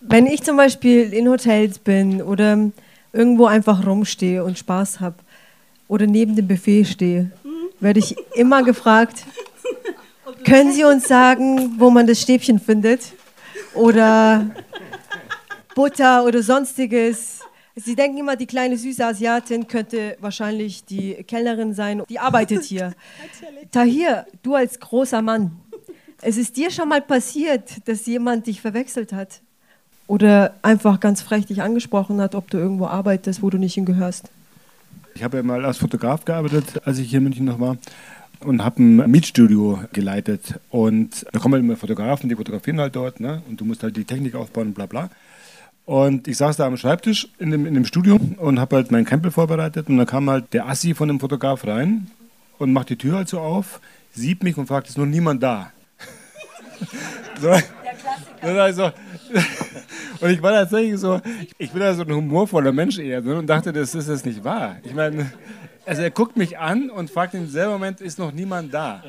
[0.00, 2.70] Wenn ich zum Beispiel in Hotels bin oder
[3.12, 5.16] irgendwo einfach rumstehe und Spaß habe
[5.88, 7.32] oder neben dem Buffet stehe,
[7.80, 9.24] werde ich immer gefragt,
[10.44, 13.12] können Sie uns sagen, wo man das Stäbchen findet?
[13.74, 14.50] Oder
[15.74, 17.40] Butter oder sonstiges.
[17.78, 22.94] Sie denken immer, die kleine süße Asiatin könnte wahrscheinlich die Kellnerin sein, die arbeitet hier.
[23.70, 25.52] Tahir, du als großer Mann,
[26.22, 29.42] es ist dir schon mal passiert, dass jemand dich verwechselt hat
[30.06, 34.30] oder einfach ganz frech dich angesprochen hat, ob du irgendwo arbeitest, wo du nicht hingehörst?
[35.14, 37.76] Ich habe ja mal als Fotograf gearbeitet, als ich hier in München noch war
[38.40, 40.60] und habe ein Mietstudio geleitet.
[40.70, 43.42] Und da kommen halt immer Fotografen, die fotografieren halt dort ne?
[43.48, 45.10] und du musst halt die Technik aufbauen und bla bla.
[45.86, 49.04] Und ich saß da am Schreibtisch in dem, in dem Studio und habe halt meinen
[49.04, 49.88] Krempel vorbereitet.
[49.88, 52.08] Und dann kam halt der Assi von dem Fotograf rein
[52.58, 53.80] und macht die Tür halt so auf,
[54.12, 55.70] sieht mich und fragt, ist noch niemand da?
[57.40, 57.48] so.
[57.50, 58.62] Der Klassiker.
[58.62, 58.84] Also,
[60.20, 61.20] und ich war tatsächlich so,
[61.56, 64.42] ich bin ja so ein humorvoller Mensch eher ne, und dachte, das ist jetzt nicht
[64.42, 64.76] wahr.
[64.82, 65.30] Ich meine,
[65.86, 69.02] also er guckt mich an und fragt im selben Moment, ist noch niemand da?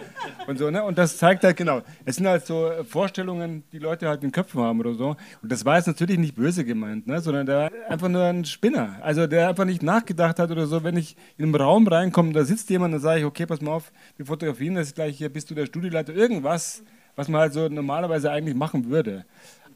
[0.45, 0.83] Und so, ne?
[0.83, 4.31] Und das zeigt halt genau, es sind halt so Vorstellungen, die Leute halt in den
[4.31, 5.15] Köpfen haben oder so.
[5.41, 7.19] Und das war jetzt natürlich nicht böse gemeint, ne?
[7.19, 8.97] sondern der war einfach nur ein Spinner.
[9.01, 10.83] Also der einfach nicht nachgedacht hat oder so.
[10.83, 13.71] Wenn ich in einen Raum reinkomme, da sitzt jemand, dann sage ich, okay, pass mal
[13.71, 16.83] auf, wir fotografieren das gleich hier, bist du der Studioleiter, irgendwas,
[17.15, 19.25] was man halt so normalerweise eigentlich machen würde.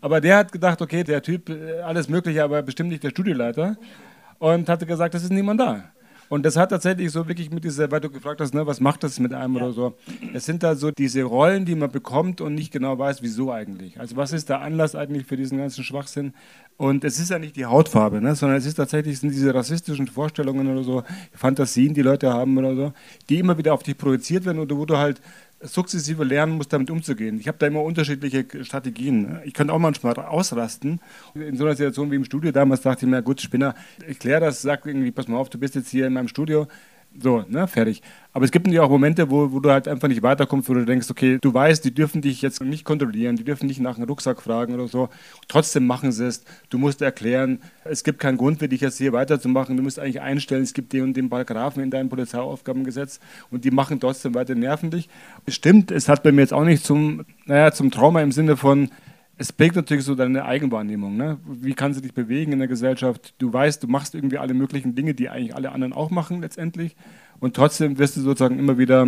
[0.02, 3.78] Aber der hat gedacht, okay, der Typ, äh, alles Mögliche, aber bestimmt nicht der Studioleiter.
[4.38, 5.84] Und hatte gesagt, es ist niemand da.
[6.32, 9.04] Und das hat tatsächlich so wirklich mit dieser, weil du gefragt hast, ne, was macht
[9.04, 9.64] das mit einem ja.
[9.64, 9.98] oder so.
[10.34, 14.00] Es sind da so diese Rollen, die man bekommt und nicht genau weiß, wieso eigentlich.
[14.00, 16.34] Also was ist der Anlass eigentlich für diesen ganzen Schwachsinn?
[16.82, 20.08] Und es ist ja nicht die Hautfarbe, ne, sondern es ist tatsächlich sind diese rassistischen
[20.08, 22.94] Vorstellungen oder so, Fantasien, die Leute haben oder so,
[23.30, 25.22] die immer wieder auf dich projiziert werden oder wo du halt
[25.62, 27.40] sukzessive lernen muss, damit umzugehen.
[27.40, 29.38] Ich habe da immer unterschiedliche Strategien.
[29.46, 31.00] Ich könnte auch manchmal ausrasten.
[31.36, 33.76] In so einer Situation wie im Studio damals dachte ich mir, gut, Spinner,
[34.08, 36.68] ich kläre das, sag irgendwie, pass mal auf, du bist jetzt hier in meinem Studio,
[37.20, 38.02] so, ne, fertig.
[38.34, 40.86] Aber es gibt natürlich auch Momente, wo, wo du halt einfach nicht weiterkommst, wo du
[40.86, 44.08] denkst, okay, du weißt, die dürfen dich jetzt nicht kontrollieren, die dürfen nicht nach einem
[44.08, 45.10] Rucksack fragen oder so.
[45.50, 46.44] Trotzdem machen sie es.
[46.70, 49.76] Du musst erklären, es gibt keinen Grund für dich jetzt hier weiterzumachen.
[49.76, 53.20] Du musst eigentlich einstellen, es gibt den und den Paragraphen in deinem Polizeiaufgabengesetz
[53.50, 55.10] und die machen trotzdem weiter nerven dich.
[55.50, 58.90] Stimmt, es hat bei mir jetzt auch nicht zum, naja, zum Trauma im Sinne von,
[59.38, 61.18] es prägt natürlich so deine Eigenwahrnehmung.
[61.18, 61.40] Ne?
[61.46, 63.34] Wie kannst du dich bewegen in der Gesellschaft?
[63.40, 66.96] Du weißt, du machst irgendwie alle möglichen Dinge, die eigentlich alle anderen auch machen letztendlich.
[67.40, 69.08] Und trotzdem wirst du sozusagen immer wieder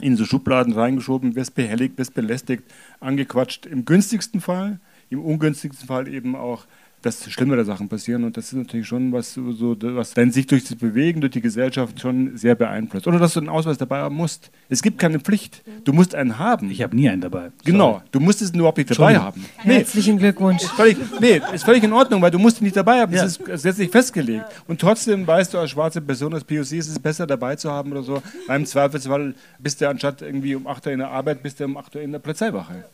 [0.00, 2.64] in so Schubladen reingeschoben, wirst behelligt, wirst belästigt,
[3.00, 3.66] angequatscht.
[3.66, 6.66] Im günstigsten Fall, im ungünstigsten Fall eben auch
[7.04, 10.64] dass schlimmere Sachen passieren und das ist natürlich schon was, so, was dann sich durch
[10.64, 13.06] das Bewegen, durch die Gesellschaft schon sehr beeinflusst.
[13.06, 14.50] Oder dass du einen Ausweis dabei haben musst.
[14.70, 15.62] Es gibt keine Pflicht.
[15.84, 16.70] Du musst einen haben.
[16.70, 17.50] Ich habe nie einen dabei.
[17.64, 18.04] Genau, Sorry.
[18.10, 19.44] du musst es überhaupt nicht dabei haben.
[19.64, 19.74] Nee.
[19.74, 20.62] Herzlichen Glückwunsch.
[20.62, 23.12] Ist völlig, nee, ist völlig in Ordnung, weil du musst ihn nicht dabei haben.
[23.12, 23.26] Das ja.
[23.26, 24.46] ist gesetzlich festgelegt.
[24.66, 27.92] Und trotzdem weißt du als schwarze Person, als POC ist es besser dabei zu haben
[27.92, 28.22] oder so.
[28.46, 31.76] Beim Zweifelsfall bist du anstatt irgendwie um 8 Uhr in der Arbeit, bist du um
[31.76, 32.84] 8 Uhr in der Polizeiwache.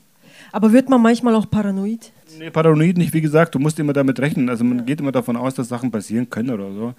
[0.53, 2.13] Aber wird man manchmal auch paranoid?
[2.39, 4.49] Nee, paranoid nicht, wie gesagt, du musst immer damit rechnen.
[4.49, 6.95] Also man geht immer davon aus, dass Sachen passieren können oder so.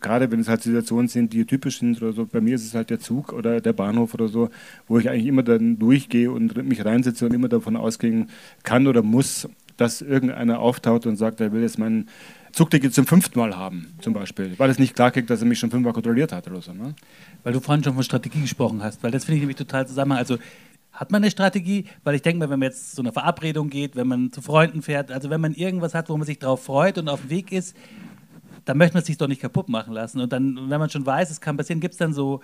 [0.00, 2.26] Gerade wenn es halt Situationen sind, die typisch sind oder so.
[2.26, 4.50] Bei mir ist es halt der Zug oder der Bahnhof oder so,
[4.88, 8.30] wo ich eigentlich immer dann durchgehe und mich reinsetze und immer davon ausgehen
[8.62, 12.08] kann oder muss, dass irgendeiner auftaucht und sagt, er will jetzt meinen
[12.52, 14.52] Zugticket zum fünften Mal haben, zum Beispiel.
[14.58, 16.72] Weil es nicht klar kriegt, dass er mich schon fünfmal kontrolliert hat oder so.
[16.72, 16.94] Ne?
[17.42, 20.12] Weil du vorhin schon von Strategie gesprochen hast, weil das finde ich nämlich total zusammen.
[20.12, 20.38] Also
[20.94, 21.84] hat man eine Strategie?
[22.04, 24.80] Weil ich denke mal, wenn man jetzt zu einer Verabredung geht, wenn man zu Freunden
[24.80, 27.52] fährt, also wenn man irgendwas hat, wo man sich drauf freut und auf dem Weg
[27.52, 27.76] ist,
[28.64, 30.20] dann möchte man sich doch nicht kaputt machen lassen.
[30.20, 32.40] Und dann, wenn man schon weiß, es kann passieren, gibt es dann so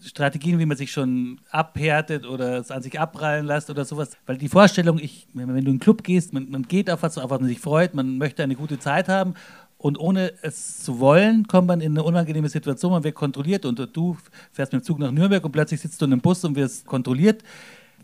[0.00, 4.16] Strategien, wie man sich schon abhärtet oder es an sich abprallen lässt oder sowas.
[4.26, 7.18] Weil die Vorstellung, ich, wenn du in einen Club gehst, man, man geht auf was,
[7.18, 9.34] auf was man sich freut, man möchte eine gute Zeit haben
[9.78, 13.78] und ohne es zu wollen, kommt man in eine unangenehme Situation, man wird kontrolliert und
[13.92, 14.16] du
[14.52, 16.86] fährst mit dem Zug nach Nürnberg und plötzlich sitzt du in einem Bus und wirst
[16.86, 17.42] kontrolliert.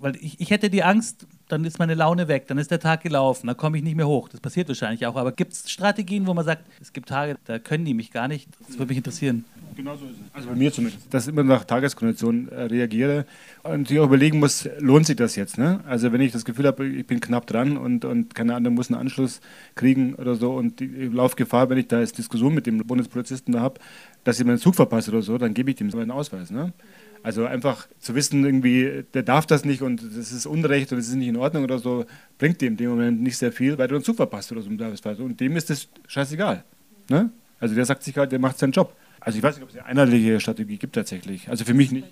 [0.03, 3.03] Weil ich, ich hätte die Angst, dann ist meine Laune weg, dann ist der Tag
[3.03, 4.29] gelaufen, dann komme ich nicht mehr hoch.
[4.29, 5.15] Das passiert wahrscheinlich auch.
[5.15, 8.27] Aber gibt es Strategien, wo man sagt, es gibt Tage, da können die mich gar
[8.27, 8.49] nicht?
[8.67, 9.45] Das würde mich interessieren.
[9.77, 10.35] Genau so ist es.
[10.35, 11.07] Also bei mir zumindest.
[11.15, 13.27] Dass ich immer nach Tageskondition äh, reagiere
[13.63, 15.57] und sich auch überlegen muss, lohnt sich das jetzt?
[15.57, 15.79] Ne?
[15.87, 18.91] Also wenn ich das Gefühl habe, ich bin knapp dran und, und keine Ahnung, muss
[18.91, 19.41] einen Anschluss
[19.77, 23.55] kriegen oder so und ich laufe Gefahr, wenn ich da jetzt Diskussion mit dem Bundespolizisten
[23.55, 23.79] da habe,
[24.25, 26.51] dass ich meinen Zug verpasse oder so, dann gebe ich dem meinen Ausweis.
[26.51, 26.73] Ne?
[27.23, 31.07] Also einfach zu wissen, irgendwie, der darf das nicht und das ist Unrecht und das
[31.07, 32.05] ist nicht in Ordnung oder so,
[32.37, 34.69] bringt dem in dem Moment nicht sehr viel, weil du einen Zug verpasst oder so
[34.69, 36.65] Und dem ist das scheißegal.
[37.09, 37.31] Ne?
[37.61, 38.97] Also der sagt sich halt, der macht seinen Job.
[39.21, 41.49] Also ich weiß nicht, ob es eine einheitliche Strategie gibt tatsächlich.
[41.49, 42.09] Also für mich nicht.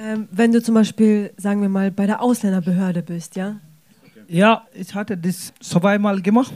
[0.00, 3.56] Ähm, wenn du zum Beispiel, sagen wir mal, bei der Ausländerbehörde bist, ja?
[4.28, 6.52] Ja, ich hatte das zweimal gemacht.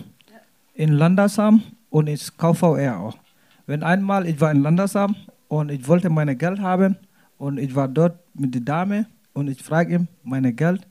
[0.74, 3.18] In Landesamt und in KVR auch.
[3.66, 5.16] Wenn einmal, ich war in Landesamt
[5.48, 6.96] und ich wollte meine Geld haben
[7.38, 10.87] und ich war dort mit der Dame und ich frage ihm meine Geld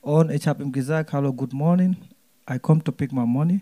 [0.00, 1.96] und ich habe ihm gesagt, hallo, good morning,
[2.48, 3.60] I come to pick my money.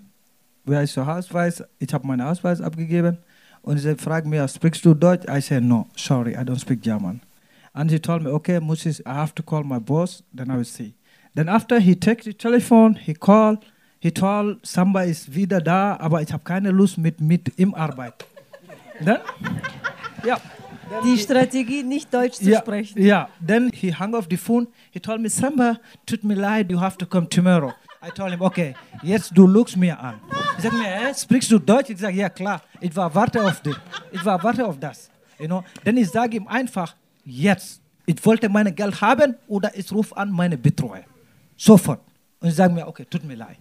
[0.64, 1.64] Wer ist your Ausweis?
[1.78, 3.18] Ich habe meinen Ausweis abgegeben
[3.62, 5.26] und sie fragt mich, sprichst du Deutsch?
[5.28, 7.20] I said, no, sorry, I don't speak German.
[7.72, 10.64] And she told me, okay, Moses, I have to call my boss, then I will
[10.64, 10.94] see.
[11.34, 13.64] Then after he took the telephone, he called,
[14.00, 18.26] he told, Samba ist wieder da, aber ich habe keine Lust mit, mit ihm Arbeit.
[19.04, 19.18] Then,
[20.24, 20.38] ja.
[21.04, 23.00] Die Strategie, nicht Deutsch zu yeah, sprechen.
[23.00, 23.28] Yeah.
[23.44, 24.68] Then he hung up the phone.
[24.90, 27.72] He told me, Samba, tut mir leid, you have to come tomorrow.
[28.02, 30.20] I told him, okay, jetzt du lugst mir an.
[30.56, 31.90] Ich sag mir, äh, sprichst du Deutsch?
[31.90, 33.76] Ich sage, ja klar, ich war warte auf dich.
[34.12, 35.10] Ich war warte auf das.
[35.38, 35.64] You know?
[35.84, 40.30] Dann ich sage ihm einfach, jetzt, ich wollte mein Geld haben oder ich rufe an
[40.30, 41.04] meine Betreuer.
[41.56, 42.00] Sofort.
[42.40, 43.56] Und ich sage mir, okay, tut mir leid.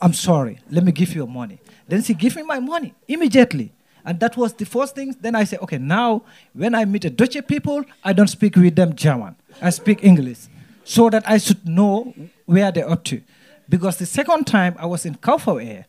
[0.00, 1.58] I'm sorry, let me give you your money.
[1.88, 3.72] Then she give me my money immediately.
[4.04, 5.14] And that was the first thing.
[5.20, 8.76] Then I say, okay, now when I meet a Dutch people, I don't speak with
[8.76, 9.36] them German.
[9.60, 10.48] I speak English.
[10.84, 12.14] So that I should know
[12.46, 13.20] where they're up to.
[13.68, 15.84] Because the second time I was in Kaufau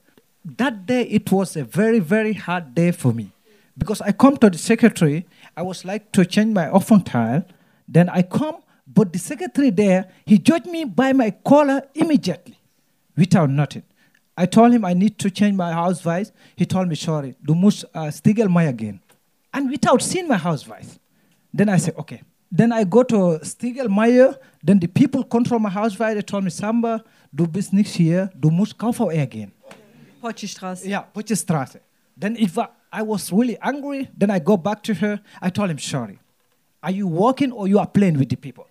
[0.58, 3.32] that day it was a very, very hard day for me.
[3.78, 7.46] Because I come to the secretary, I was like to change my oven tile.
[7.88, 12.60] Then I come, but the secretary there, he judged me by my collar immediately,
[13.16, 13.84] without nothing.
[14.40, 16.32] I told him I need to change my house vice.
[16.56, 19.02] He told me, sorry, du musst uh, Stigel again.
[19.54, 20.98] And without seeing my house vice.
[21.54, 22.22] Then I said, okay.
[22.50, 24.38] Then I go to Stigel Meyer.
[24.64, 26.16] Then the people control my house vice.
[26.16, 27.04] They told me, Samba,
[27.36, 29.52] du bist nicht hier, du musst Kaufau gehen.
[30.22, 30.88] Potschstraße.
[30.88, 31.82] Yeah, Potschstraße.
[32.16, 35.20] Then if I, I was really angry, then I go back to her.
[35.42, 36.18] I told him, sorry,
[36.82, 38.68] are you working or you are playing with the people?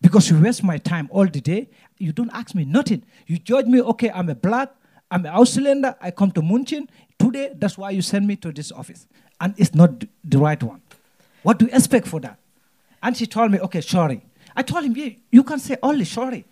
[0.00, 1.70] Because you waste my time all the day.
[1.98, 3.02] You don't ask me nothing.
[3.26, 4.70] You judge me, okay, I'm a black,
[5.12, 6.88] I'm an Ausländer, I come to Munchen.
[7.18, 9.06] Today, that's why you send me to this office.
[9.38, 9.90] And it's not
[10.24, 10.80] the right one.
[11.42, 12.38] What do you expect for that?
[13.02, 14.22] And she told me, okay, sorry.
[14.56, 16.46] I told him, yeah, you can say only sorry.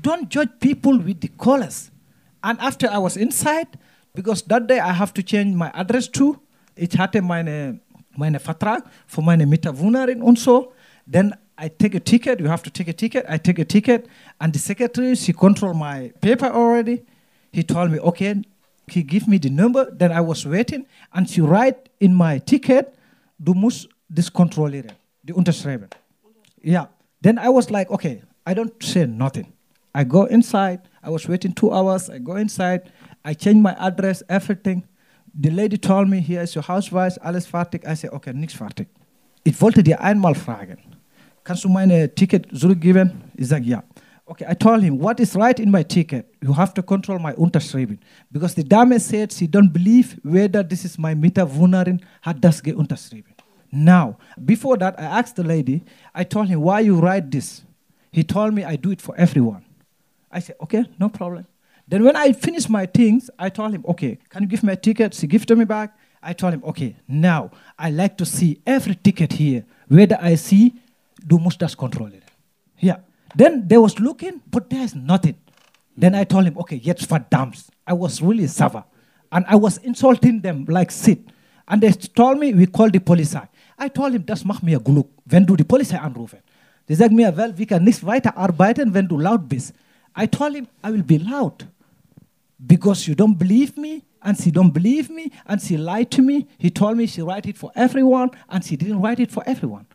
[0.00, 1.90] Don't judge people with the colors.
[2.44, 3.66] And after I was inside,
[4.14, 6.38] because that day I have to change my address too.
[6.76, 7.80] Ich hatte meine,
[8.16, 10.72] meine Vertrag für meine Mieterwohnerin und so.
[11.10, 12.38] Then I take a ticket.
[12.38, 13.26] You have to take a ticket.
[13.28, 14.06] I take a ticket.
[14.40, 17.02] And the secretary, she control my paper already.
[17.52, 18.42] He told me, okay,
[18.86, 19.90] he give me the number.
[19.90, 20.86] Then I was waiting.
[21.12, 22.94] And she write in my ticket,
[23.42, 25.88] du musst das kontrollieren, die unterschreiben.
[26.62, 26.86] Yeah.
[27.22, 29.52] Then I was like, okay, I don't say nothing.
[29.94, 30.80] I go inside.
[31.02, 32.08] I was waiting two hours.
[32.08, 32.90] I go inside.
[33.24, 34.84] I change my address, everything.
[35.34, 37.86] The lady told me, here is your Hausweis, alles fertig.
[37.86, 38.88] I said, okay, nichts fertig.
[39.44, 40.78] Ich wollte dir einmal fragen,
[41.44, 43.12] kannst du meine Ticket zurückgeben?
[43.34, 43.82] Ich sage, ja.
[44.30, 46.32] Okay, I told him, what is right in my ticket?
[46.40, 47.98] You have to control my Unterschreiben.
[48.30, 53.34] Because the dame said she don't believe whether this is my Mieterwohnerin hat das unterschrieben.
[53.72, 55.82] Now, before that, I asked the lady,
[56.14, 57.62] I told him, why you write this?
[58.12, 59.64] He told me I do it for everyone.
[60.30, 61.46] I said, okay, no problem.
[61.88, 64.76] Then when I finished my things, I told him, okay, can you give me a
[64.76, 65.14] ticket?
[65.14, 65.96] He gifted me back.
[66.22, 69.64] I told him, okay, now I like to see every ticket here.
[69.88, 70.74] Whether I see,
[71.26, 72.22] du musst das kontrollieren.
[72.78, 72.98] Yeah.
[73.36, 75.36] Then they was looking, but there's nothing.
[75.96, 77.68] Then I told him, okay, jetzt verdammt.
[77.86, 78.84] I was really sour.
[79.30, 81.20] And I was insulting them like sit.
[81.68, 83.36] And they told me, we call the police.
[83.78, 86.40] I told him, das macht mir Glück, wenn du die Polizei anrufen.
[86.88, 89.72] Die sagen mir, well, wir können nicht weiter arbeiten, wenn du laut bist.
[90.18, 91.66] I told him, I will be loud.
[92.58, 96.46] Because you don't believe me, and she don't believe me, and she lied to me.
[96.58, 99.86] He told me she write it for everyone, and she didn't write it for everyone.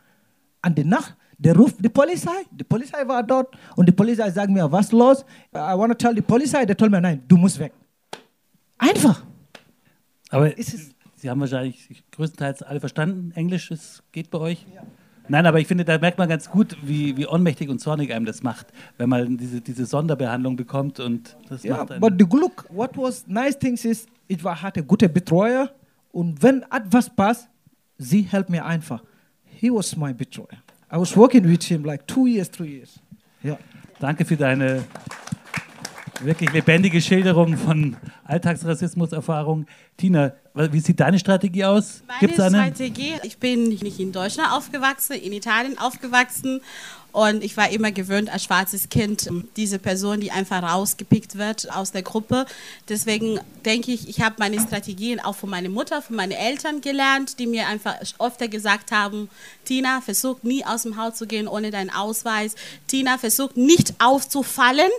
[0.66, 4.72] Und danach, der ruft die Polizei, die Polizei war dort, und die Polizei sagt mir,
[4.72, 5.26] was los?
[5.54, 7.74] I want to tell the Polizei, they told me, nein, du musst weg.
[8.78, 9.24] Einfach.
[10.30, 13.32] Aber Sie haben wahrscheinlich größtenteils alle verstanden.
[13.36, 14.66] Englisch ist, geht bei euch?
[15.28, 18.26] Nein, aber ich finde, da merkt man ganz gut, wie, wie ohnmächtig und zornig einem
[18.26, 18.68] das macht,
[18.98, 22.02] wenn man diese, diese Sonderbehandlung bekommt und das Ja, macht einen.
[22.02, 25.72] but the Glück, what was nice things is, ich war, hatte gute Betreuer
[26.12, 27.50] und wenn etwas passt,
[27.98, 29.04] sie helpt mir einfach.
[29.46, 30.60] He was my betreuer.
[30.92, 33.00] I was working with him like two years, three years.
[33.44, 33.58] Ja.
[34.00, 34.84] Danke für deine
[36.26, 39.68] wirklich lebendige Schilderung von Alltagsrassismuserfahrung.
[39.98, 42.02] Tina, wie sieht deine Strategie aus?
[42.08, 42.58] Meine Gibt's eine?
[42.58, 46.62] Strategie, ich bin nicht in Deutschland aufgewachsen, in Italien aufgewachsen
[47.16, 51.94] und ich war immer gewöhnt als schwarzes Kind, diese Person, die einfach rausgepickt wird aus
[51.94, 52.46] der Gruppe.
[52.90, 57.40] Deswegen denke ich, ich habe meine Strategien auch von meiner Mutter, von meinen Eltern gelernt,
[57.40, 59.30] die mir einfach öfter gesagt haben,
[59.64, 62.56] Tina, versuch nie aus dem Haus zu gehen ohne deinen Ausweis.
[62.88, 64.92] Tina, versuch nicht aufzufallen.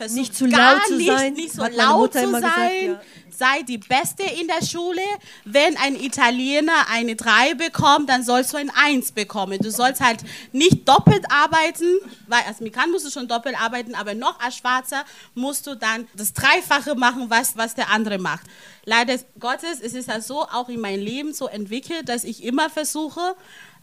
[0.00, 2.86] Versuch Nicht zu gar laut zu nicht, sein, nicht so laut zu immer gesagt, sein.
[2.86, 3.00] ja.
[3.36, 5.02] Sei die Beste in der Schule.
[5.44, 9.58] Wenn ein Italiener eine 3 bekommt, dann sollst du ein 1 bekommen.
[9.58, 10.20] Du sollst halt
[10.52, 11.98] nicht doppelt arbeiten,
[12.28, 16.08] weil als Mikan musst du schon doppelt arbeiten, aber noch als Schwarzer musst du dann
[16.14, 18.46] das Dreifache machen, was, was der andere macht.
[18.86, 22.70] Leider Gottes ist es ja so auch in meinem Leben so entwickelt, dass ich immer
[22.70, 23.36] versuche,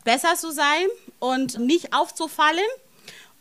[0.04, 0.88] besser zu sein
[1.20, 2.66] und nicht aufzufallen.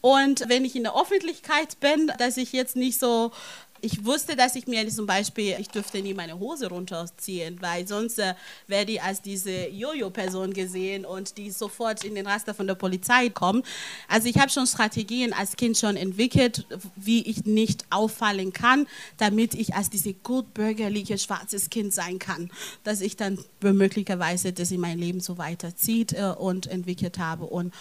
[0.00, 3.32] Und wenn ich in der Öffentlichkeit bin, dass ich jetzt nicht so,
[3.80, 8.18] ich wusste, dass ich mir zum Beispiel, ich dürfte nie meine Hose runterziehen, weil sonst
[8.18, 8.34] äh,
[8.66, 13.28] werde ich als diese Jojo-Person gesehen und die sofort in den Raster von der Polizei
[13.28, 13.62] kommen.
[14.08, 16.66] Also ich habe schon Strategien als Kind schon entwickelt,
[16.96, 18.86] wie ich nicht auffallen kann,
[19.18, 22.50] damit ich als diese gut bürgerliche schwarzes Kind sein kann,
[22.84, 27.72] dass ich dann möglicherweise das in mein Leben so weiterzieht äh, und entwickelt habe und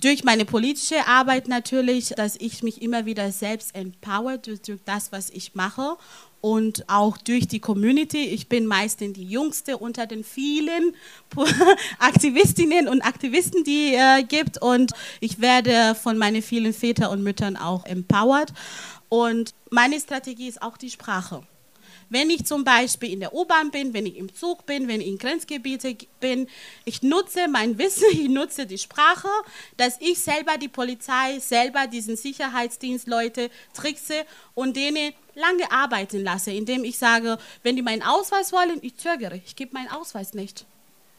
[0.00, 5.12] durch meine politische Arbeit natürlich, dass ich mich immer wieder selbst empower durch, durch das,
[5.12, 5.96] was ich mache
[6.40, 8.24] und auch durch die Community.
[8.24, 10.94] Ich bin meistens die Jüngste unter den vielen
[11.98, 17.56] Aktivistinnen und Aktivisten, die äh, gibt und ich werde von meinen vielen Vätern und Müttern
[17.56, 18.52] auch empowered
[19.08, 21.42] und meine Strategie ist auch die Sprache.
[22.10, 25.06] Wenn ich zum Beispiel in der U-Bahn bin, wenn ich im Zug bin, wenn ich
[25.06, 26.48] in Grenzgebiete bin,
[26.84, 29.28] ich nutze mein Wissen, ich nutze die Sprache,
[29.76, 36.84] dass ich selber die Polizei, selber diesen Sicherheitsdienstleute trickse und denen lange arbeiten lasse, indem
[36.84, 40.66] ich sage, wenn die meinen Ausweis wollen, ich zögere, ich gebe meinen Ausweis nicht.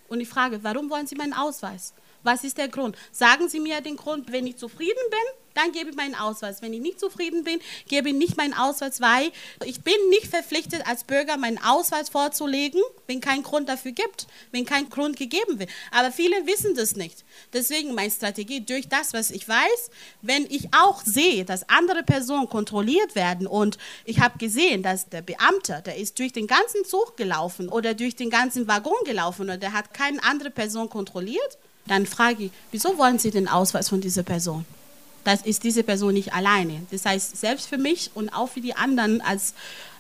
[0.10, 1.94] Und ich frage, warum wollen Sie meinen Ausweis?
[2.24, 2.96] Was ist der Grund?
[3.12, 6.62] Sagen Sie mir den Grund, wenn ich zufrieden bin, dann gebe ich meinen Ausweis.
[6.62, 9.32] Wenn ich nicht zufrieden bin, gebe ich nicht meinen Ausweis, weil
[9.66, 14.66] ich bin nicht verpflichtet, als Bürger meinen Ausweis vorzulegen, wenn kein Grund dafür gibt, wenn
[14.66, 15.70] kein Grund gegeben wird.
[15.92, 17.26] Aber viele wissen das nicht.
[17.54, 19.92] Deswegen meine Strategie, durch das, was ich weiß,
[20.22, 25.22] wenn ich auch sehe, dass andere Personen kontrolliert werden und ich habe gesehen, dass der
[25.22, 29.62] Beamte, der ist durch den ganzen Zug gelaufen oder durch den ganzen Waggon gelaufen und
[29.62, 31.58] der hat keine andere Person kontrolliert,
[31.92, 34.64] dann frage ich, wieso wollen Sie den Ausweis von dieser Person?
[35.26, 36.82] Das ist diese Person nicht alleine.
[36.90, 39.54] Das heißt, selbst für mich und auch für die anderen als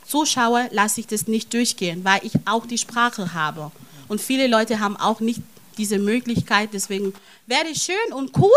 [0.07, 3.71] Zuschauer lasse ich das nicht durchgehen, weil ich auch die Sprache habe.
[4.07, 5.41] Und viele Leute haben auch nicht
[5.77, 6.69] diese Möglichkeit.
[6.73, 7.13] Deswegen
[7.45, 8.49] wäre es schön und cool,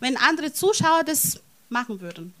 [0.00, 2.32] wenn andere Zuschauer das machen würden.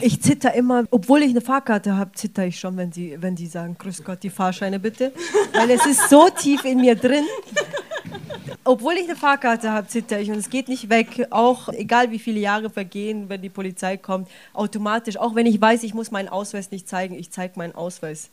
[0.00, 3.46] Ich zitter immer, obwohl ich eine Fahrkarte habe, zitter ich schon, wenn sie, wenn die
[3.46, 5.12] sagen, Grüß Gott, die Fahrscheine bitte.
[5.52, 7.24] Weil es ist so tief in mir drin.
[8.64, 11.26] Obwohl ich eine Fahrkarte habe, zitter ich und es geht nicht weg.
[11.30, 15.18] Auch egal wie viele Jahre vergehen, wenn die Polizei kommt, automatisch.
[15.18, 18.30] Auch wenn ich weiß, ich muss meinen Ausweis nicht zeigen, ich zeige meinen Ausweis.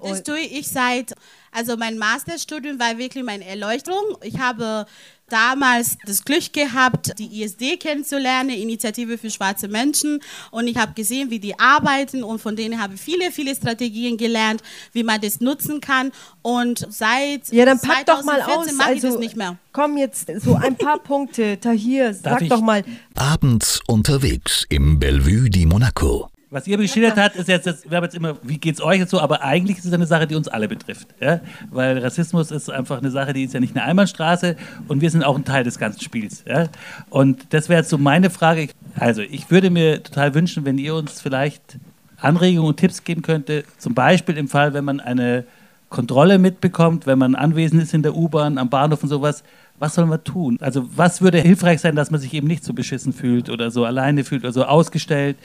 [0.00, 1.14] Das Und tue ich seit,
[1.52, 4.16] also mein Masterstudium war wirklich meine Erleuchtung.
[4.22, 4.86] Ich habe
[5.32, 10.20] damals das Glück gehabt, die ISD kennenzulernen, Initiative für schwarze Menschen.
[10.50, 14.16] Und ich habe gesehen, wie die arbeiten und von denen habe ich viele, viele Strategien
[14.16, 14.62] gelernt,
[14.92, 16.12] wie man das nutzen kann.
[16.42, 18.72] Und seit ja, dann pack doch mal 2014 aus.
[18.76, 19.56] mache ich Also, das nicht mehr.
[19.72, 21.58] komm jetzt, so ein paar Punkte.
[21.60, 22.84] Tahir, sag ich- doch mal.
[23.14, 26.28] Abends unterwegs im Bellevue di Monaco.
[26.52, 28.98] Was ihr geschildert habt, ist jetzt, jetzt wir haben jetzt immer, wie geht es euch
[28.98, 31.08] jetzt so, aber eigentlich ist es eine Sache, die uns alle betrifft.
[31.18, 31.40] Ja?
[31.70, 35.24] Weil Rassismus ist einfach eine Sache, die ist ja nicht eine Einbahnstraße und wir sind
[35.24, 36.44] auch ein Teil des ganzen Spiels.
[36.46, 36.66] Ja?
[37.08, 38.68] Und das wäre jetzt so meine Frage.
[38.96, 41.78] Also, ich würde mir total wünschen, wenn ihr uns vielleicht
[42.18, 45.46] Anregungen und Tipps geben könnte, zum Beispiel im Fall, wenn man eine
[45.88, 49.42] Kontrolle mitbekommt, wenn man anwesend ist in der U-Bahn, am Bahnhof und sowas,
[49.78, 50.58] was soll man tun?
[50.60, 53.86] Also was würde hilfreich sein, dass man sich eben nicht so beschissen fühlt oder so
[53.86, 55.38] alleine fühlt oder so ausgestellt?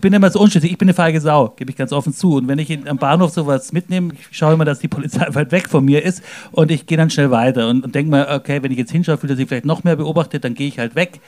[0.00, 0.72] Bin immer so unschlüssig.
[0.72, 2.36] Ich bin eine feige Sau, gebe ich ganz offen zu.
[2.36, 5.68] Und wenn ich am Bahnhof sowas mitnehme, ich schaue immer, dass die Polizei weit weg
[5.68, 8.72] von mir ist und ich gehe dann schnell weiter und, und denke mir, okay, wenn
[8.72, 11.20] ich jetzt hinschaue, fühlt er sich vielleicht noch mehr beobachtet, dann gehe ich halt weg.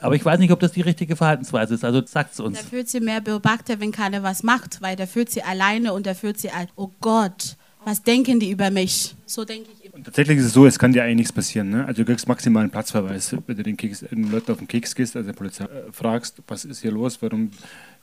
[0.00, 1.84] Aber ich weiß nicht, ob das die richtige Verhaltensweise ist.
[1.84, 2.58] Also sagt es uns.
[2.58, 6.06] Da fühlt sie mehr beobachtet, wenn keiner was macht, weil da fühlt sie alleine und
[6.06, 9.16] da fühlt sie, oh Gott, was denken die über mich?
[9.26, 11.70] So denke ich und tatsächlich ist es so, es kann dir eigentlich nichts passieren.
[11.70, 11.84] Ne?
[11.84, 14.94] Also du kriegst maximal einen Platzverweis, wenn du den, Keks, den Leuten auf den Keks
[14.94, 17.50] gehst, also der Polizei äh, fragst, was ist hier los, warum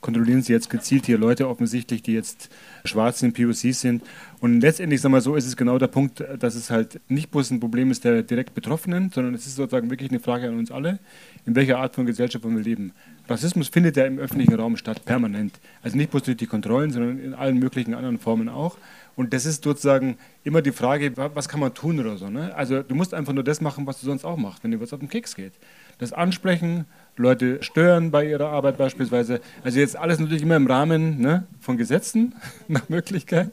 [0.06, 2.50] kontrollieren sie jetzt gezielt hier Leute offensichtlich, die jetzt
[2.84, 4.04] schwarz in POCs sind.
[4.40, 7.50] Und letztendlich, sagen wir so, ist es genau der Punkt, dass es halt nicht bloß
[7.50, 10.70] ein Problem ist der direkt Betroffenen, sondern es ist sozusagen wirklich eine Frage an uns
[10.70, 11.00] alle,
[11.48, 12.94] in welcher Art von Gesellschaft wir leben.
[13.28, 15.60] Rassismus findet ja im öffentlichen Raum statt, permanent.
[15.82, 18.78] Also nicht bloß durch die Kontrollen, sondern in allen möglichen anderen Formen auch.
[19.16, 22.30] Und das ist sozusagen immer die Frage, was kann man tun oder so.
[22.30, 22.54] Ne?
[22.54, 24.94] Also du musst einfach nur das machen, was du sonst auch machst, wenn dir was
[24.94, 25.54] auf den Keks geht.
[25.98, 26.86] Das ansprechen,
[27.18, 29.40] Leute stören bei ihrer Arbeit beispielsweise.
[29.64, 32.36] Also jetzt alles natürlich immer im Rahmen ne, von Gesetzen,
[32.68, 33.52] nach Möglichkeit.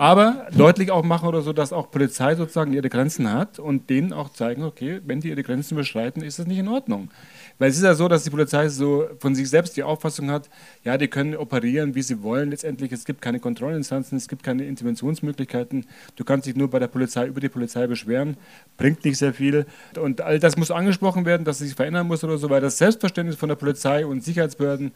[0.00, 4.14] Aber deutlich auch machen oder so, dass auch Polizei sozusagen ihre Grenzen hat und denen
[4.14, 7.10] auch zeigen, okay, wenn die ihre Grenzen überschreiten, ist das nicht in Ordnung.
[7.58, 10.48] Weil es ist ja so, dass die Polizei so von sich selbst die Auffassung hat,
[10.84, 12.48] ja, die können operieren, wie sie wollen.
[12.48, 15.84] Letztendlich, es gibt keine Kontrollinstanzen, es gibt keine Interventionsmöglichkeiten.
[16.16, 18.38] Du kannst dich nur bei der Polizei über die Polizei beschweren,
[18.78, 19.66] bringt nicht sehr viel.
[20.00, 22.78] Und all das muss angesprochen werden, dass es sich verändern muss oder so, weil das
[22.78, 24.92] Selbstverständnis von der Polizei und Sicherheitsbehörden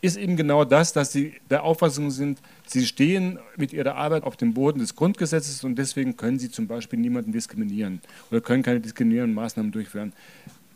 [0.00, 4.36] ist eben genau das, dass sie der Auffassung sind, sie stehen mit ihrer Arbeit auf
[4.36, 8.80] dem Boden des Grundgesetzes und deswegen können sie zum Beispiel niemanden diskriminieren oder können keine
[8.80, 10.12] diskriminierenden Maßnahmen durchführen.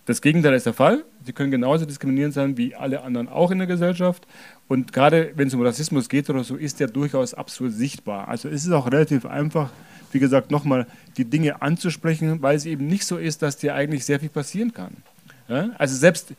[0.04, 1.04] Das Gegenteil ist der Fall.
[1.24, 4.26] Sie können genauso diskriminierend sein wie alle anderen auch in der Gesellschaft.
[4.66, 8.26] Und gerade wenn es um Rassismus geht oder so, ist der durchaus absolut sichtbar.
[8.26, 9.70] Also es ist auch relativ einfach,
[10.10, 14.04] wie gesagt, nochmal die Dinge anzusprechen, weil es eben nicht so ist, dass dir eigentlich
[14.04, 14.96] sehr viel passieren kann.
[15.48, 15.70] Ja?
[15.78, 16.34] Also selbst,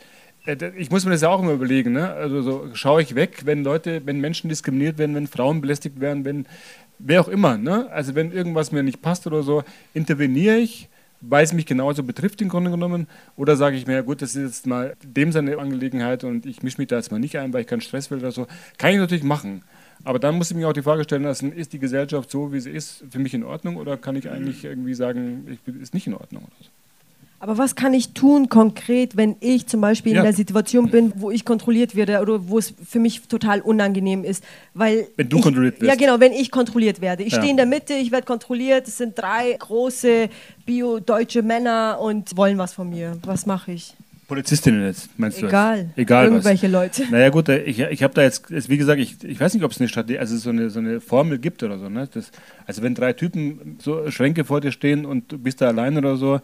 [0.45, 2.11] ich muss mir das ja auch immer überlegen, ne?
[2.11, 6.25] also so schaue ich weg, wenn Leute, wenn Menschen diskriminiert werden, wenn Frauen belästigt werden,
[6.25, 6.45] wenn
[6.99, 7.89] wer auch immer, ne?
[7.91, 9.63] also wenn irgendwas mir nicht passt oder so,
[9.93, 10.89] interveniere ich
[11.23, 13.07] weil es mich genauso betrifft im Grunde genommen?
[13.35, 16.63] Oder sage ich mir, ja gut, das ist jetzt mal dem seine Angelegenheit und ich
[16.63, 18.47] mische mich da jetzt mal nicht ein, weil ich keinen Stress will oder so.
[18.77, 19.63] Kann ich natürlich machen.
[20.03, 22.59] Aber dann muss ich mir auch die Frage stellen lassen, ist die Gesellschaft so, wie
[22.59, 26.07] sie ist, für mich in Ordnung oder kann ich eigentlich irgendwie sagen, ich ist nicht
[26.07, 26.69] in Ordnung oder so?
[27.43, 30.19] Aber was kann ich tun konkret, wenn ich zum Beispiel ja.
[30.19, 34.23] in der Situation bin, wo ich kontrolliert werde oder wo es für mich total unangenehm
[34.23, 34.45] ist?
[34.73, 35.89] Weil wenn du ich, kontrolliert wirst?
[35.89, 37.23] Ja, genau, wenn ich kontrolliert werde.
[37.23, 37.39] Ich ja.
[37.39, 40.29] stehe in der Mitte, ich werde kontrolliert, es sind drei große
[40.65, 43.17] bio-deutsche Männer und wollen was von mir.
[43.25, 43.93] Was mache ich?
[44.29, 45.47] Polizistinnen jetzt, meinst du?
[45.47, 45.89] Egal.
[45.97, 46.71] Egal Irgendwelche was.
[46.71, 47.03] Leute.
[47.11, 49.71] Naja gut, äh, ich, ich habe da jetzt, wie gesagt, ich, ich weiß nicht, ob
[49.71, 51.89] es eine Strategie, also so eine, so eine Formel gibt oder so.
[51.89, 52.07] Ne?
[52.13, 52.31] Das,
[52.65, 56.15] also wenn drei Typen so Schränke vor dir stehen und du bist da allein oder
[56.15, 56.39] so,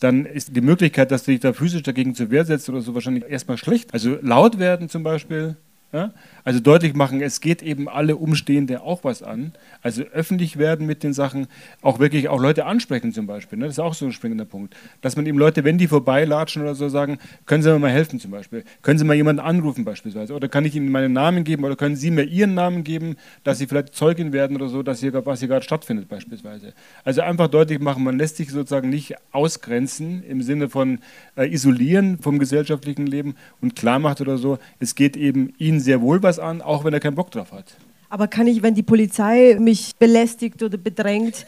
[0.00, 2.94] dann ist die Möglichkeit, dass du dich da physisch dagegen zur Wehr setzt oder so
[2.94, 3.94] wahrscheinlich erstmal schlecht.
[3.94, 5.56] Also laut werden zum Beispiel,
[5.92, 6.12] ja?
[6.44, 9.52] Also deutlich machen, es geht eben alle Umstehende auch was an.
[9.82, 11.48] Also öffentlich werden mit den Sachen,
[11.82, 13.58] auch wirklich auch Leute ansprechen zum Beispiel.
[13.58, 13.66] Ne?
[13.66, 14.74] Das ist auch so ein springender Punkt.
[15.00, 18.20] Dass man eben Leute, wenn die vorbeilatschen oder so, sagen, können Sie mir mal helfen
[18.20, 18.64] zum Beispiel.
[18.82, 20.34] Können Sie mal jemanden anrufen beispielsweise.
[20.34, 23.58] Oder kann ich Ihnen meinen Namen geben oder können Sie mir Ihren Namen geben, dass
[23.58, 26.72] Sie vielleicht Zeugin werden oder so, dass hier, was hier gerade stattfindet beispielsweise.
[27.04, 31.00] Also einfach deutlich machen, man lässt sich sozusagen nicht ausgrenzen im Sinne von
[31.36, 36.00] äh, isolieren vom gesellschaftlichen Leben und klar macht oder so, es geht eben Ihnen sehr
[36.00, 37.76] wohl was an, auch wenn er keinen Bock drauf hat.
[38.12, 41.46] Aber kann ich, wenn die Polizei mich belästigt oder bedrängt,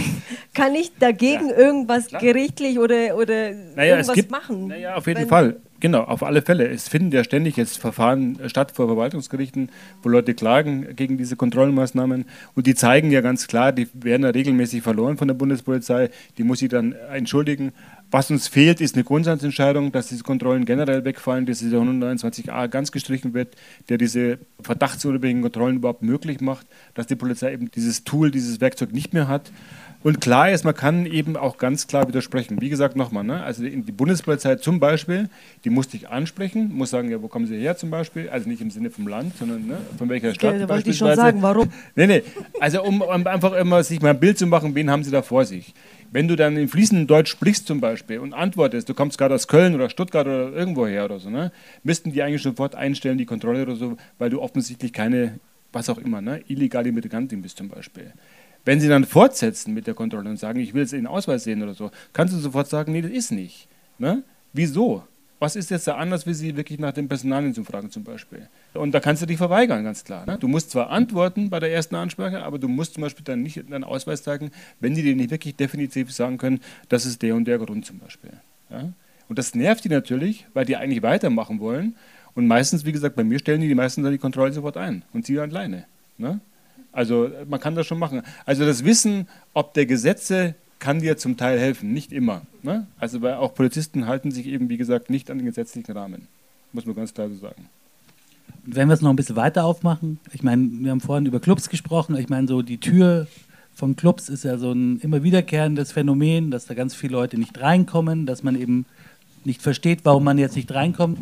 [0.54, 2.20] kann ich dagegen ja, irgendwas klar.
[2.20, 4.68] gerichtlich oder, oder naja, irgendwas gibt, machen?
[4.68, 5.56] Naja, auf jeden wenn, Fall.
[5.80, 6.68] Genau, auf alle Fälle.
[6.68, 9.70] Es finden ja ständig jetzt Verfahren statt vor Verwaltungsgerichten,
[10.02, 12.26] wo Leute klagen gegen diese Kontrollmaßnahmen.
[12.54, 16.10] Und die zeigen ja ganz klar, die werden ja regelmäßig verloren von der Bundespolizei.
[16.38, 17.72] Die muss sich dann entschuldigen.
[18.10, 22.92] Was uns fehlt, ist eine Grundsatzentscheidung, dass diese Kontrollen generell wegfallen, dass dieser 129a ganz
[22.92, 23.56] gestrichen wird,
[23.88, 28.92] der diese verdachtsunabhängigen Kontrollen überhaupt möglich macht, dass die Polizei eben dieses Tool, dieses Werkzeug
[28.92, 29.50] nicht mehr hat.
[30.04, 32.60] Und klar ist, man kann eben auch ganz klar widersprechen.
[32.60, 33.42] Wie gesagt, nochmal, ne?
[33.42, 35.30] also die Bundespolizei zum Beispiel,
[35.64, 38.28] die muss dich ansprechen, muss sagen, ja, wo kommen Sie her zum Beispiel?
[38.28, 40.60] Also nicht im Sinne vom Land, sondern ne, von welcher Stadt.
[40.60, 41.70] Da wollte ich schon sagen, warum?
[41.96, 42.22] Nee, nee,
[42.60, 45.22] also um, um einfach immer sich mal ein Bild zu machen, wen haben Sie da
[45.22, 45.72] vor sich.
[46.14, 49.48] Wenn du dann in fließendem Deutsch sprichst zum Beispiel und antwortest, du kommst gerade aus
[49.48, 51.50] Köln oder Stuttgart oder irgendwo her oder so, ne,
[51.82, 55.40] müssten die eigentlich sofort einstellen, die Kontrolle oder so, weil du offensichtlich keine,
[55.72, 58.12] was auch immer, ne, illegale Migrantin bist zum Beispiel.
[58.64, 61.64] Wenn sie dann fortsetzen mit der Kontrolle und sagen, ich will jetzt den Ausweis sehen
[61.64, 63.66] oder so, kannst du sofort sagen, nee, das ist nicht.
[63.98, 64.22] Ne?
[64.52, 65.02] Wieso?
[65.40, 68.48] Was ist jetzt da anders, wie sie wirklich nach den Personalien zu fragen zum Beispiel?
[68.72, 70.24] Und da kannst du dich verweigern, ganz klar.
[70.26, 70.38] Ne?
[70.38, 73.70] Du musst zwar antworten bei der ersten Ansprache, aber du musst zum Beispiel dann nicht
[73.70, 77.46] deinen Ausweis zeigen, wenn die dir nicht wirklich definitiv sagen können, das ist der und
[77.46, 78.32] der Grund zum Beispiel.
[78.70, 78.92] Ja?
[79.28, 81.96] Und das nervt die natürlich, weil die eigentlich weitermachen wollen.
[82.34, 85.04] Und meistens, wie gesagt, bei mir stellen die die meisten dann die Kontrolle sofort ein
[85.12, 85.86] und sie alleine.
[86.18, 86.40] Ne?
[86.92, 88.22] Also man kann das schon machen.
[88.44, 90.54] Also das Wissen, ob der Gesetze
[90.84, 92.42] kann dir zum Teil helfen, nicht immer.
[92.62, 92.86] Ne?
[92.98, 96.28] Also weil auch Polizisten halten sich eben, wie gesagt, nicht an den gesetzlichen Rahmen.
[96.74, 97.70] Muss man ganz klar so sagen.
[98.66, 101.70] Wenn wir es noch ein bisschen weiter aufmachen, ich meine, wir haben vorhin über Clubs
[101.70, 103.26] gesprochen, ich meine, so die Tür
[103.74, 107.58] von Clubs ist ja so ein immer wiederkehrendes Phänomen, dass da ganz viele Leute nicht
[107.58, 108.84] reinkommen, dass man eben
[109.42, 111.18] nicht versteht, warum man jetzt nicht reinkommt.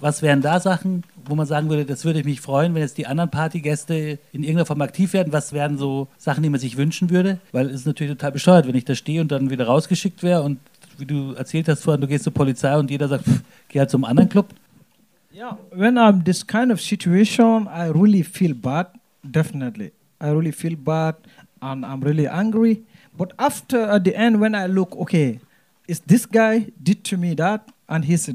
[0.00, 2.98] Was wären da Sachen, wo man sagen würde, das würde ich mich freuen, wenn jetzt
[2.98, 5.32] die anderen Partygäste in irgendeiner Form aktiv werden?
[5.32, 7.40] Was wären so Sachen, die man sich wünschen würde?
[7.50, 10.42] Weil es ist natürlich total bescheuert, wenn ich da stehe und dann wieder rausgeschickt wäre
[10.42, 10.60] und
[10.98, 13.90] wie du erzählt hast vorhin, du gehst zur Polizei und jeder sagt, pff, geh halt
[13.90, 14.46] zum anderen Club.
[15.32, 18.88] Yeah, when I'm this kind of situation, I really feel bad.
[19.22, 21.16] Definitely, I really feel bad,
[21.60, 22.82] and I'm really angry.
[23.16, 25.40] But after, at the end, when I look, okay,
[25.86, 28.32] is this guy did to me that, and he's a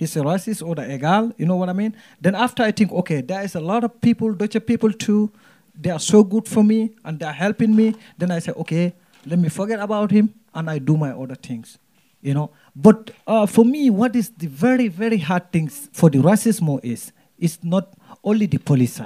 [0.00, 1.94] He's a racist or the egal, you know what I mean?
[2.22, 5.30] Then after I think, okay, there is a lot of people, Deutsche people too,
[5.78, 7.94] they are so good for me and they're helping me.
[8.16, 8.94] Then I say, okay,
[9.26, 11.76] let me forget about him and I do my other things,
[12.22, 12.48] you know.
[12.74, 17.12] But uh, for me, what is the very, very hard things for the racism is,
[17.38, 17.92] it's not
[18.24, 18.98] only the police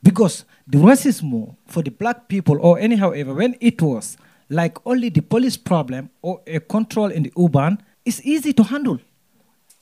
[0.00, 4.16] Because the racism for the black people or anyhow ever, when it was
[4.48, 9.00] like only the police problem or a control in the urban, it's easy to handle.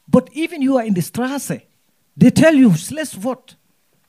[0.08, 1.60] But even you are in the Strasse, eh?
[2.16, 3.56] they tell you, let's vote.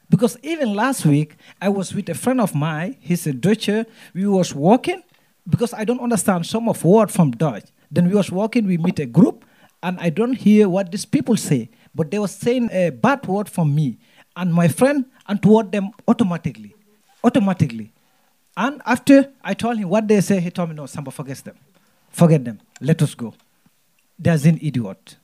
[0.10, 4.28] Because even last week, I was with a friend of mine, he's a Deutscher, we
[4.28, 5.02] was walking,
[5.50, 7.66] because I don't understand some of word from Dutch.
[7.92, 9.46] Then we was walking, we meet a group,
[9.82, 13.50] and I don't hear what these people say, but they were saying a bad word
[13.50, 13.98] from me
[14.36, 16.76] and my friend and toward them automatically,
[17.24, 17.92] automatically.
[18.58, 21.56] And after I told him what they say, he told me, no, Samba, forget them.
[22.10, 22.60] Forget them.
[22.80, 23.34] Let us go.
[24.18, 25.18] There's an idiot.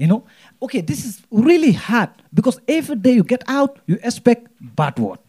[0.00, 0.24] You know?
[0.62, 5.20] Okay, this is really hard because every day you get out, you expect bad word.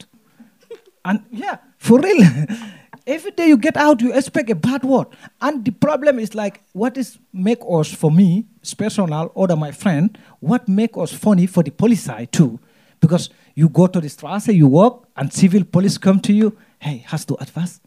[1.04, 2.26] and yeah, for real.
[3.06, 5.08] every day you get out, you expect a bad word.
[5.42, 8.46] And the problem is like, what is make us, for me,
[8.78, 12.58] personal, or my friend, what make us funny for the police side too?
[13.02, 17.04] Because you go to the Straße, you walk, and civil police come to you, hey,
[17.08, 17.82] hast du etwas,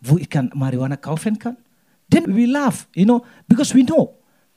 [0.00, 1.58] wo ich kann Marihuana kaufen kann?
[2.08, 4.14] Then we laugh, you know, because we know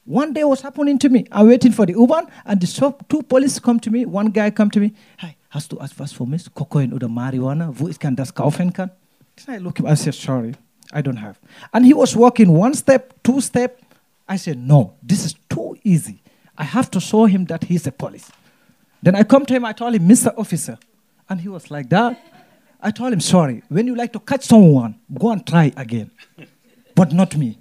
[0.09, 1.25] one day was happening to me.
[1.31, 4.05] I'm waiting for the Uber, and the two police come to me.
[4.05, 4.93] One guy come to me.
[5.17, 6.51] Hey, hast du etwas mich?
[6.53, 7.71] Kokain oder Marihuana?
[7.77, 8.89] Wo ich kann das kaufen kann?
[9.47, 10.55] I look I said, sorry,
[10.91, 11.39] I don't have.
[11.71, 13.79] And he was walking one step, two step.
[14.27, 16.21] I said, no, this is too easy.
[16.57, 18.31] I have to show him that he's a police.
[19.03, 20.33] Then I come to him, I told him, Mr.
[20.37, 20.77] Officer.
[21.29, 22.19] And he was like that.
[22.81, 26.09] I told him, sorry, when you like to catch someone, go and try again.
[26.95, 27.57] but not me.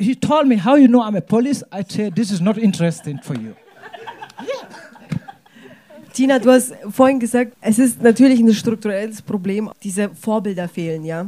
[0.00, 1.62] He told me, how you know I'm a police?
[1.70, 3.54] I said, this is not interesting for you.
[6.14, 11.26] Tina, du hast vorhin gesagt, es ist natürlich ein strukturelles Problem, diese Vorbilder fehlen, ja.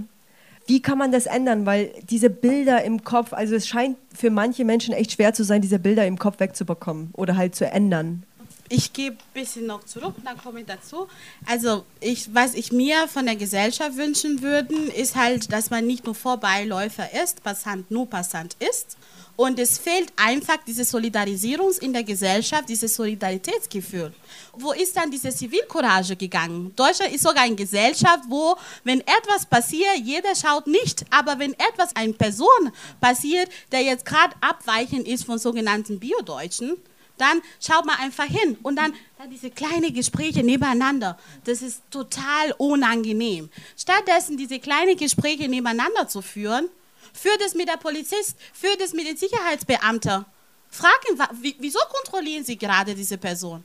[0.66, 1.66] Wie kann man das ändern?
[1.66, 5.60] Weil diese Bilder im Kopf, also es scheint für manche Menschen echt schwer zu sein,
[5.60, 8.22] diese Bilder im Kopf wegzubekommen oder halt zu ändern.
[8.68, 11.08] Ich gehe ein bisschen noch zurück dann komme ich dazu.
[11.46, 16.06] Also, ich, was ich mir von der Gesellschaft wünschen würde, ist halt, dass man nicht
[16.06, 18.96] nur Vorbeiläufer ist, Passant nur Passant ist.
[19.36, 24.12] Und es fehlt einfach diese Solidarisierung in der Gesellschaft, dieses Solidaritätsgefühl.
[24.52, 26.72] Wo ist dann diese Zivilcourage gegangen?
[26.76, 31.04] Deutschland ist sogar eine Gesellschaft, wo, wenn etwas passiert, jeder schaut nicht.
[31.10, 36.76] Aber wenn etwas einer Person passiert, der jetzt gerade abweichend ist von sogenannten Biodeutschen,
[37.22, 41.18] dann schaut man einfach hin und dann, dann diese kleinen Gespräche nebeneinander.
[41.44, 43.48] Das ist total unangenehm.
[43.76, 46.68] Stattdessen diese kleinen Gespräche nebeneinander zu führen,
[47.12, 50.24] führt es mit der Polizist, führt es mit den Sicherheitsbeamten.
[50.70, 51.18] Fragen,
[51.58, 53.62] wieso kontrollieren Sie gerade diese Person?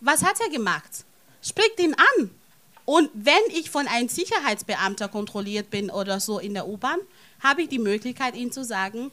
[0.00, 1.04] Was hat er gemacht?
[1.42, 2.30] Spricht ihn an.
[2.84, 6.98] Und wenn ich von einem Sicherheitsbeamter kontrolliert bin oder so in der U-Bahn,
[7.42, 9.10] habe ich die Möglichkeit, ihm zu sagen,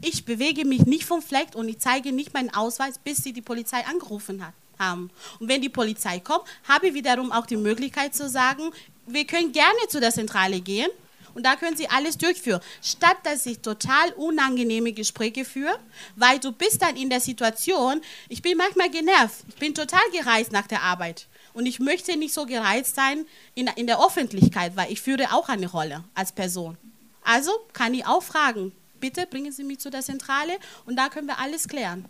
[0.00, 3.42] ich bewege mich nicht vom Fleck und ich zeige nicht meinen Ausweis, bis sie die
[3.42, 5.10] Polizei angerufen hat, haben.
[5.38, 8.70] Und wenn die Polizei kommt, habe ich wiederum auch die Möglichkeit zu sagen,
[9.06, 10.90] wir können gerne zu der Zentrale gehen
[11.34, 12.60] Und da können Sie alles durchführen.
[12.82, 15.78] Statt dass ich total unangenehme Gespräche führe,
[16.16, 20.52] weil du bist dann in der Situation, ich bin manchmal genervt, ich bin total gereist
[20.52, 21.26] nach der Arbeit.
[21.52, 25.48] Und ich möchte nicht so gereizt sein in, in der Öffentlichkeit, weil ich führe auch
[25.48, 26.76] eine Rolle als Person.
[27.22, 28.72] Also kann ich auch fragen,
[29.04, 30.54] bitte bringen Sie mich zu der Zentrale
[30.86, 32.06] und da können wir alles klären.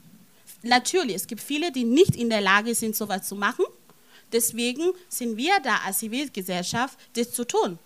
[0.63, 3.65] Natürlich, es gibt viele, die nicht in der Lage sind, sowas zu machen.
[4.33, 7.81] Deswegen sind wir da als Zivilgesellschaft, das zu tun.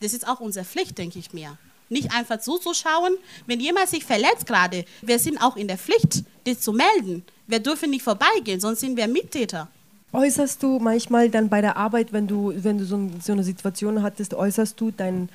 [0.00, 1.58] Das ist auch unsere Pflicht, denke ich mir.
[1.88, 3.16] Nicht einfach zuzuschauen.
[3.46, 7.24] Wenn jemand sich verletzt gerade, wir sind auch in der Pflicht, das zu melden.
[7.48, 9.68] Wir dürfen nicht vorbeigehen, sonst sind wir Mittäter.
[10.12, 14.04] Äußerst du manchmal dann bei der Arbeit, wenn du, wenn du so, so eine Situation
[14.04, 15.30] hattest, äußerst du deinen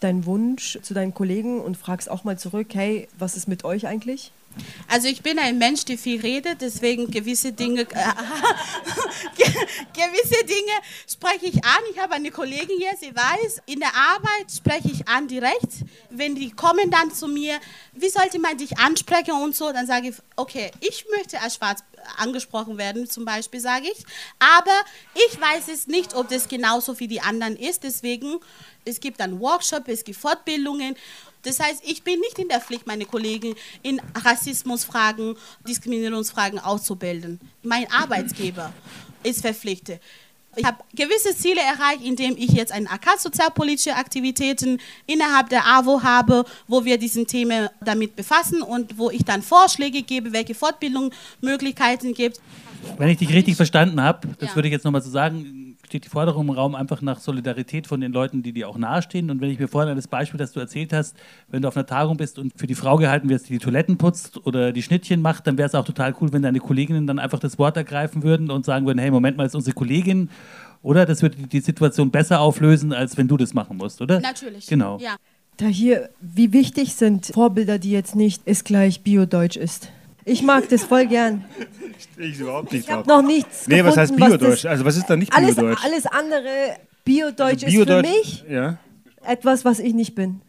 [0.00, 3.86] dein Wunsch zu deinen Kollegen und fragst auch mal zurück, hey, was ist mit euch
[3.86, 4.32] eigentlich?
[4.88, 7.86] Also ich bin ein Mensch, der viel redet, deswegen gewisse Dinge, äh,
[9.92, 10.72] gewisse Dinge
[11.08, 11.80] spreche ich an.
[11.92, 15.84] Ich habe eine Kollegin hier, sie weiß, in der Arbeit spreche ich an direkt.
[16.10, 17.60] Wenn die kommen dann zu mir,
[17.92, 21.84] wie sollte man dich ansprechen und so, dann sage ich, okay, ich möchte als Schwarz
[22.16, 24.04] angesprochen werden, zum Beispiel sage ich,
[24.38, 24.84] aber
[25.14, 27.84] ich weiß es nicht, ob das genauso wie die anderen ist.
[27.84, 28.40] Deswegen,
[28.84, 30.96] es gibt dann Workshops, es gibt Fortbildungen
[31.42, 35.36] das heißt, ich bin nicht in der Pflicht, meine Kollegen in Rassismusfragen,
[35.66, 37.40] Diskriminierungsfragen auszubilden.
[37.62, 38.72] Mein Arbeitsgeber
[39.22, 40.00] ist verpflichtet.
[40.56, 46.02] Ich habe gewisse Ziele erreicht, indem ich jetzt eine AK sozialpolitische Aktivitäten innerhalb der AWO
[46.02, 52.14] habe, wo wir diesen Themen damit befassen und wo ich dann Vorschläge gebe, welche Fortbildungsmöglichkeiten
[52.14, 52.40] gibt.
[52.98, 54.54] Wenn ich dich richtig verstanden habe, das ja.
[54.56, 55.59] würde ich jetzt nochmal so sagen,
[55.90, 59.28] steht die Forderung im Raum einfach nach Solidarität von den Leuten, die dir auch nahestehen.
[59.28, 61.16] Und wenn ich mir vorhin an das Beispiel, das du erzählt hast,
[61.48, 63.98] wenn du auf einer Tagung bist und für die Frau gehalten wirst, die die Toiletten
[63.98, 67.18] putzt oder die Schnittchen macht, dann wäre es auch total cool, wenn deine Kolleginnen dann
[67.18, 70.30] einfach das Wort ergreifen würden und sagen würden, hey, Moment mal, ist unsere Kollegin.
[70.82, 74.20] Oder das würde die Situation besser auflösen, als wenn du das machen musst, oder?
[74.20, 74.68] Natürlich.
[74.68, 74.98] Genau.
[75.00, 75.16] Ja.
[75.56, 79.90] Da hier, wie wichtig sind Vorbilder, die jetzt nicht ist gleich Biodeutsch ist?
[80.30, 81.44] Ich mag das voll gern.
[82.16, 84.64] Ich überhaupt nicht Ich habe noch nichts Nee, was heißt gefunden, Biodeutsch?
[84.64, 85.84] Also was ist da nicht alles, Biodeutsch?
[85.84, 88.78] alles andere, Biodeutsch Also ist für mich Ja.
[89.26, 90.40] etwas, was ich nicht bin.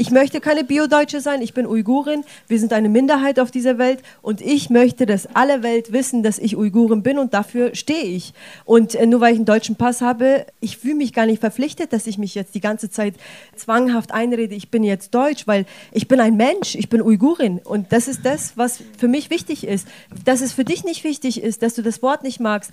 [0.00, 4.00] Ich möchte keine Biodeutsche sein, ich bin Uigurin, wir sind eine Minderheit auf dieser Welt
[4.22, 8.32] und ich möchte, dass alle Welt wissen, dass ich Uigurin bin und dafür stehe ich.
[8.64, 11.92] Und äh, nur weil ich einen deutschen Pass habe, ich fühle mich gar nicht verpflichtet,
[11.92, 13.14] dass ich mich jetzt die ganze Zeit
[13.56, 17.92] zwanghaft einrede, ich bin jetzt deutsch, weil ich bin ein Mensch, ich bin Uigurin und
[17.92, 19.88] das ist das, was für mich wichtig ist.
[20.24, 22.70] Dass es für dich nicht wichtig ist, dass du das Wort nicht magst,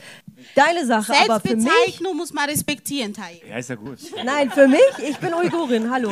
[0.54, 1.66] deine Sache, aber für mich...
[1.66, 3.42] Selbstbezeichnung muss man respektieren, Tai.
[3.50, 3.98] Ja, ist ja gut.
[4.24, 6.12] Nein, für mich, ich bin Uigurin, hallo.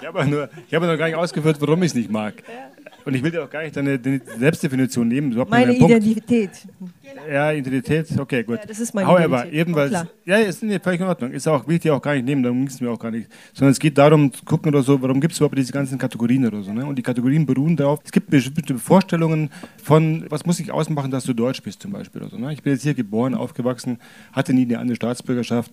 [0.00, 2.42] Ich habe nur, ich habe noch gar nicht ausgeführt, warum ich es nicht mag.
[3.04, 5.32] Und ich will dir auch gar nicht deine, deine Selbstdefinition nehmen.
[5.32, 5.94] Überhaupt Meine Punkt.
[5.94, 6.50] Identität.
[7.30, 8.58] Ja, Identität, okay, gut.
[8.58, 10.08] Ja, das ist meine However, Identität, jedenfalls, klar.
[10.24, 11.30] ja, ist nee, völlig in Ordnung.
[11.30, 13.10] Ist auch, will ich dir auch gar nicht nehmen, darum ging es mir auch gar
[13.10, 13.28] nicht.
[13.52, 16.46] Sondern es geht darum, zu gucken oder so, warum gibt es überhaupt diese ganzen Kategorien
[16.46, 16.72] oder so.
[16.72, 16.84] Ne?
[16.84, 19.50] Und die Kategorien beruhen darauf, es gibt bestimmte Vorstellungen
[19.82, 22.22] von, was muss ich ausmachen, dass du deutsch bist zum Beispiel.
[22.22, 22.52] Oder so, ne?
[22.52, 23.98] Ich bin jetzt hier geboren, aufgewachsen,
[24.32, 25.72] hatte nie eine andere Staatsbürgerschaft.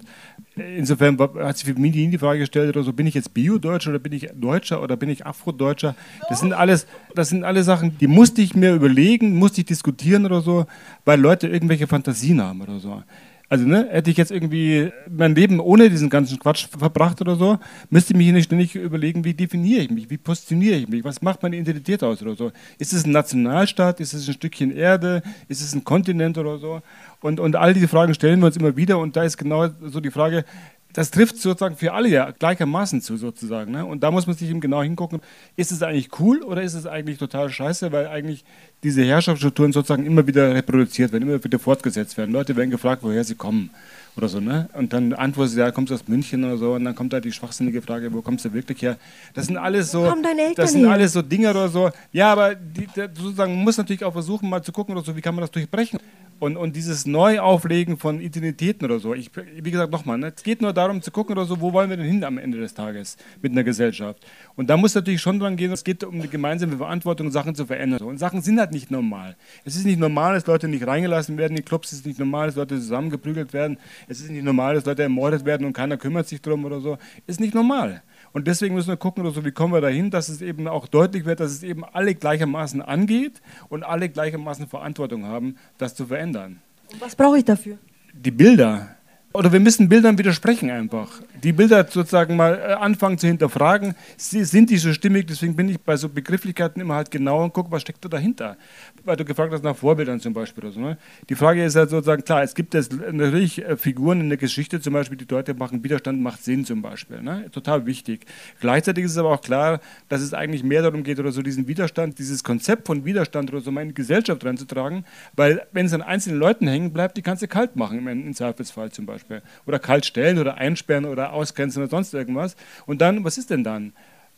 [0.78, 4.00] Insofern hat sich für mich die Frage gestellt oder so, bin ich jetzt Bio-Deutscher oder
[4.00, 5.96] bin ich Deutscher oder bin ich Afro-Deutscher?
[6.30, 10.26] Das sind alles, das sind alle Sachen, die musste ich mir überlegen, musste ich diskutieren
[10.26, 10.66] oder so,
[11.06, 13.04] weil Leute irgendwelche Fantasien haben oder so.
[13.52, 17.60] Also ne, hätte ich jetzt irgendwie mein Leben ohne diesen ganzen Quatsch verbracht oder so,
[17.90, 21.22] müsste ich mich nicht ständig überlegen, wie definiere ich mich, wie positioniere ich mich, was
[21.22, 22.54] macht meine Identität aus oder so.
[22.78, 26.82] Ist es ein Nationalstaat, ist es ein Stückchen Erde, ist es ein Kontinent oder so?
[27.20, 30.00] Und, und all diese Fragen stellen wir uns immer wieder und da ist genau so
[30.00, 30.46] die Frage,
[30.94, 33.72] das trifft sozusagen für alle ja gleichermaßen zu, sozusagen.
[33.72, 33.86] Ne?
[33.86, 35.22] Und da muss man sich eben genau hingucken,
[35.56, 38.44] ist es eigentlich cool oder ist es eigentlich total scheiße, weil eigentlich
[38.84, 42.32] diese Herrschaftsstrukturen sozusagen immer wieder reproduziert werden, immer wieder fortgesetzt werden.
[42.32, 43.70] Leute werden gefragt, woher sie kommen
[44.18, 44.40] oder so.
[44.40, 44.70] Ne?
[44.74, 46.74] Und dann antworten sie, ja, kommst du aus München oder so.
[46.74, 48.98] Und dann kommt da die schwachsinnige Frage, wo kommst du wirklich her?
[49.34, 50.14] Das sind alles so,
[50.56, 51.90] das sind alles so Dinge oder so.
[52.12, 55.22] Ja, aber die, sozusagen man muss natürlich auch versuchen, mal zu gucken oder so, wie
[55.22, 56.00] kann man das durchbrechen?
[56.42, 59.14] Und, und dieses Neuauflegen von Identitäten oder so.
[59.14, 60.34] Ich, wie gesagt, nochmal, ne?
[60.36, 62.58] es geht nur darum zu gucken oder so, wo wollen wir denn hin am Ende
[62.58, 64.26] des Tages mit einer Gesellschaft.
[64.56, 67.68] Und da muss natürlich schon dran gehen, es geht um die gemeinsame Verantwortung, Sachen zu
[67.68, 68.02] verändern.
[68.02, 69.36] Und Sachen sind halt nicht normal.
[69.66, 72.18] Es ist nicht normal, dass Leute nicht reingelassen werden in die Clubs, es ist nicht
[72.18, 75.98] normal, dass Leute zusammengeprügelt werden, es ist nicht normal, dass Leute ermordet werden und keiner
[75.98, 76.98] kümmert sich drum oder so.
[77.28, 78.04] Ist nicht normal.
[78.34, 80.88] Und deswegen müssen wir gucken, oder so, wie kommen wir dahin, dass es eben auch
[80.88, 86.06] deutlich wird, dass es eben alle gleichermaßen angeht und alle gleichermaßen Verantwortung haben, das zu
[86.06, 86.62] verändern.
[87.00, 87.78] Was brauche ich dafür?
[88.14, 88.96] Die Bilder,
[89.34, 91.22] Oder wir müssen Bildern widersprechen einfach.
[91.42, 93.96] Die Bilder sozusagen mal äh, anfangen zu hinterfragen.
[94.18, 95.28] Sind die so stimmig?
[95.28, 98.58] Deswegen bin ich bei so Begrifflichkeiten immer halt genau und gucke, was steckt da dahinter.
[99.06, 100.66] Weil du gefragt hast nach Vorbildern zum Beispiel.
[100.66, 100.98] Oder so, ne?
[101.30, 104.82] Die Frage ist halt sozusagen, klar, es gibt jetzt natürlich äh, Figuren in der Geschichte,
[104.82, 107.22] zum Beispiel die Leute machen Widerstand, macht Sinn zum Beispiel.
[107.22, 107.50] Ne?
[107.52, 108.26] Total wichtig.
[108.60, 109.80] Gleichzeitig ist es aber auch klar,
[110.10, 113.62] dass es eigentlich mehr darum geht, oder so diesen Widerstand, dieses Konzept von Widerstand oder
[113.62, 115.06] so mal in die Gesellschaft reinzutragen,
[115.38, 118.92] weil wenn es an einzelnen Leuten hängen bleibt, die kannst du kalt machen im Zweifelsfall
[118.92, 119.21] zum Beispiel.
[119.28, 119.42] Beispiel.
[119.66, 122.56] Oder kalt stellen oder einsperren oder ausgrenzen oder sonst irgendwas.
[122.86, 123.94] Und dann, was ist denn dann?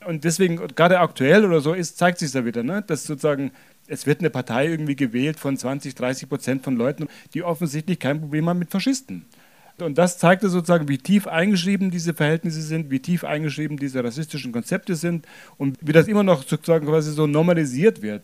[0.06, 2.84] Und deswegen, gerade aktuell oder so, ist, zeigt sich da wieder, ne?
[2.86, 3.52] dass sozusagen
[3.88, 8.20] es wird eine Partei irgendwie gewählt von 20, 30 Prozent von Leuten, die offensichtlich kein
[8.20, 9.26] Problem haben mit Faschisten.
[9.80, 14.52] Und das zeigte sozusagen, wie tief eingeschrieben diese Verhältnise sind, wie tief eingeschrieben diese rassistischen
[14.52, 15.26] Konzepte sind
[15.58, 18.24] und wie das immer noch sozusagen quasi so normalisiert wird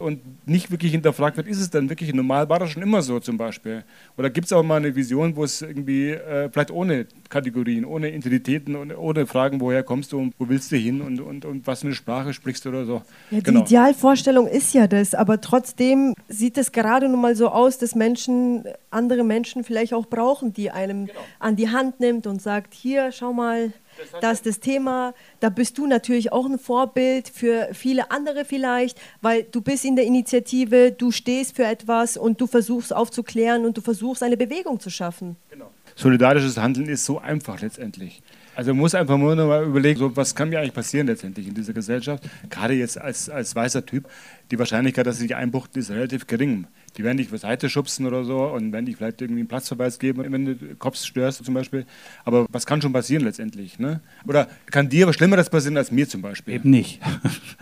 [0.00, 2.48] und nicht wirklich hinterfragt wird, ist es denn wirklich normal?
[2.48, 3.84] War das schon immer so zum Beispiel?
[4.16, 8.10] Oder gibt es auch mal eine Vision, wo es irgendwie äh, vielleicht ohne Kategorien, ohne
[8.10, 11.66] Identitäten und ohne Fragen, woher kommst du und wo willst du hin und, und, und
[11.66, 13.02] was für eine Sprache sprichst du oder so?
[13.30, 13.60] Ja, die genau.
[13.60, 18.64] Idealvorstellung ist ja das, aber trotzdem sieht es gerade nun mal so aus, dass Menschen
[18.90, 21.18] andere Menschen vielleicht auch brauchen, die einem genau.
[21.38, 23.72] an die Hand nimmt und sagt, hier, schau mal,
[24.20, 29.00] das ist das Thema, da bist du natürlich auch ein Vorbild für viele andere vielleicht,
[29.20, 33.76] weil du bist in der Initiative, du stehst für etwas und du versuchst aufzuklären und
[33.76, 35.36] du versuchst eine Bewegung zu schaffen.
[35.50, 35.70] Genau.
[35.96, 38.22] Solidarisches Handeln ist so einfach letztendlich.
[38.54, 41.48] Also man muss einfach nur noch mal überlegen, so, was kann mir eigentlich passieren letztendlich
[41.48, 44.08] in dieser Gesellschaft, gerade jetzt als, als weißer Typ.
[44.50, 46.66] Die Wahrscheinlichkeit, dass sie sich einbuchten, ist relativ gering.
[46.96, 49.98] Die werden dich zur Seite schubsen oder so und werden dich vielleicht irgendwie einen Platzverweis
[49.98, 51.86] geben, wenn du Cops störst zum Beispiel.
[52.24, 53.78] Aber was kann schon passieren letztendlich?
[53.78, 54.00] Ne?
[54.26, 56.54] Oder kann dir was Schlimmeres passieren als mir zum Beispiel?
[56.54, 57.00] Eben nicht.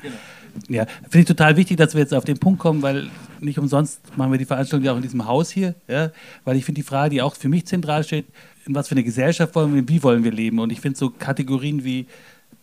[0.03, 0.15] genau.
[0.69, 3.11] Ja, finde ich total wichtig, dass wir jetzt auf den Punkt kommen, weil
[3.41, 6.11] nicht umsonst machen wir die Veranstaltung ja auch in diesem Haus hier, ja,
[6.45, 8.27] weil ich finde die Frage, die auch für mich zentral steht,
[8.67, 10.59] in was für eine Gesellschaft wollen wir, wie wollen wir leben?
[10.59, 12.07] Und ich finde so Kategorien wie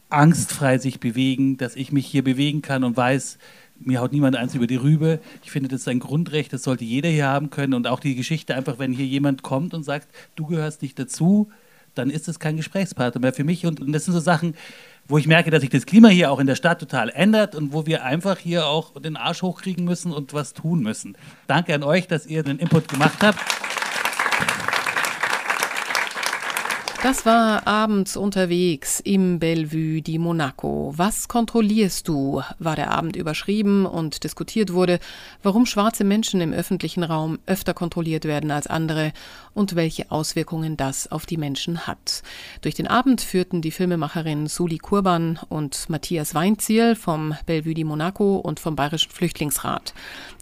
[0.09, 3.37] angstfrei sich bewegen, dass ich mich hier bewegen kann und weiß,
[3.79, 5.19] mir haut niemand eins über die Rübe.
[5.43, 7.73] Ich finde, das ist ein Grundrecht, das sollte jeder hier haben können.
[7.73, 11.49] Und auch die Geschichte einfach, wenn hier jemand kommt und sagt, du gehörst nicht dazu,
[11.93, 13.65] dann ist das kein Gesprächspartner mehr für mich.
[13.65, 14.55] Und, und das sind so Sachen,
[15.07, 17.73] wo ich merke, dass sich das Klima hier auch in der Stadt total ändert und
[17.73, 21.17] wo wir einfach hier auch den Arsch hochkriegen müssen und was tun müssen.
[21.47, 23.39] Danke an euch, dass ihr den Input gemacht habt.
[27.05, 30.91] Das war abends unterwegs im Bellevue di Monaco.
[30.95, 32.41] Was kontrollierst du?
[32.57, 34.97] war der Abend überschrieben und diskutiert wurde,
[35.43, 39.13] warum schwarze Menschen im öffentlichen Raum öfter kontrolliert werden als andere
[39.53, 42.23] und welche Auswirkungen das auf die Menschen hat.
[42.61, 48.37] Durch den Abend führten die Filmemacherin Suli Kurban und Matthias Weinziel vom Bellevue di Monaco
[48.37, 49.93] und vom Bayerischen Flüchtlingsrat.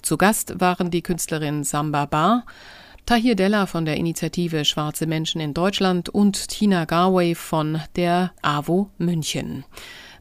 [0.01, 2.45] Zu Gast waren die Künstlerin Samba Bar,
[3.05, 8.89] Tahir Della von der Initiative Schwarze Menschen in Deutschland und Tina Garway von der AWO
[8.97, 9.65] München.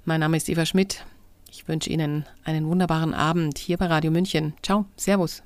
[0.05, 1.07] Mein Name ist Eva Schmidt.
[1.49, 4.55] Ich wünsche Ihnen einen wunderbaren Abend hier bei Radio München.
[4.62, 5.45] Ciao, Servus.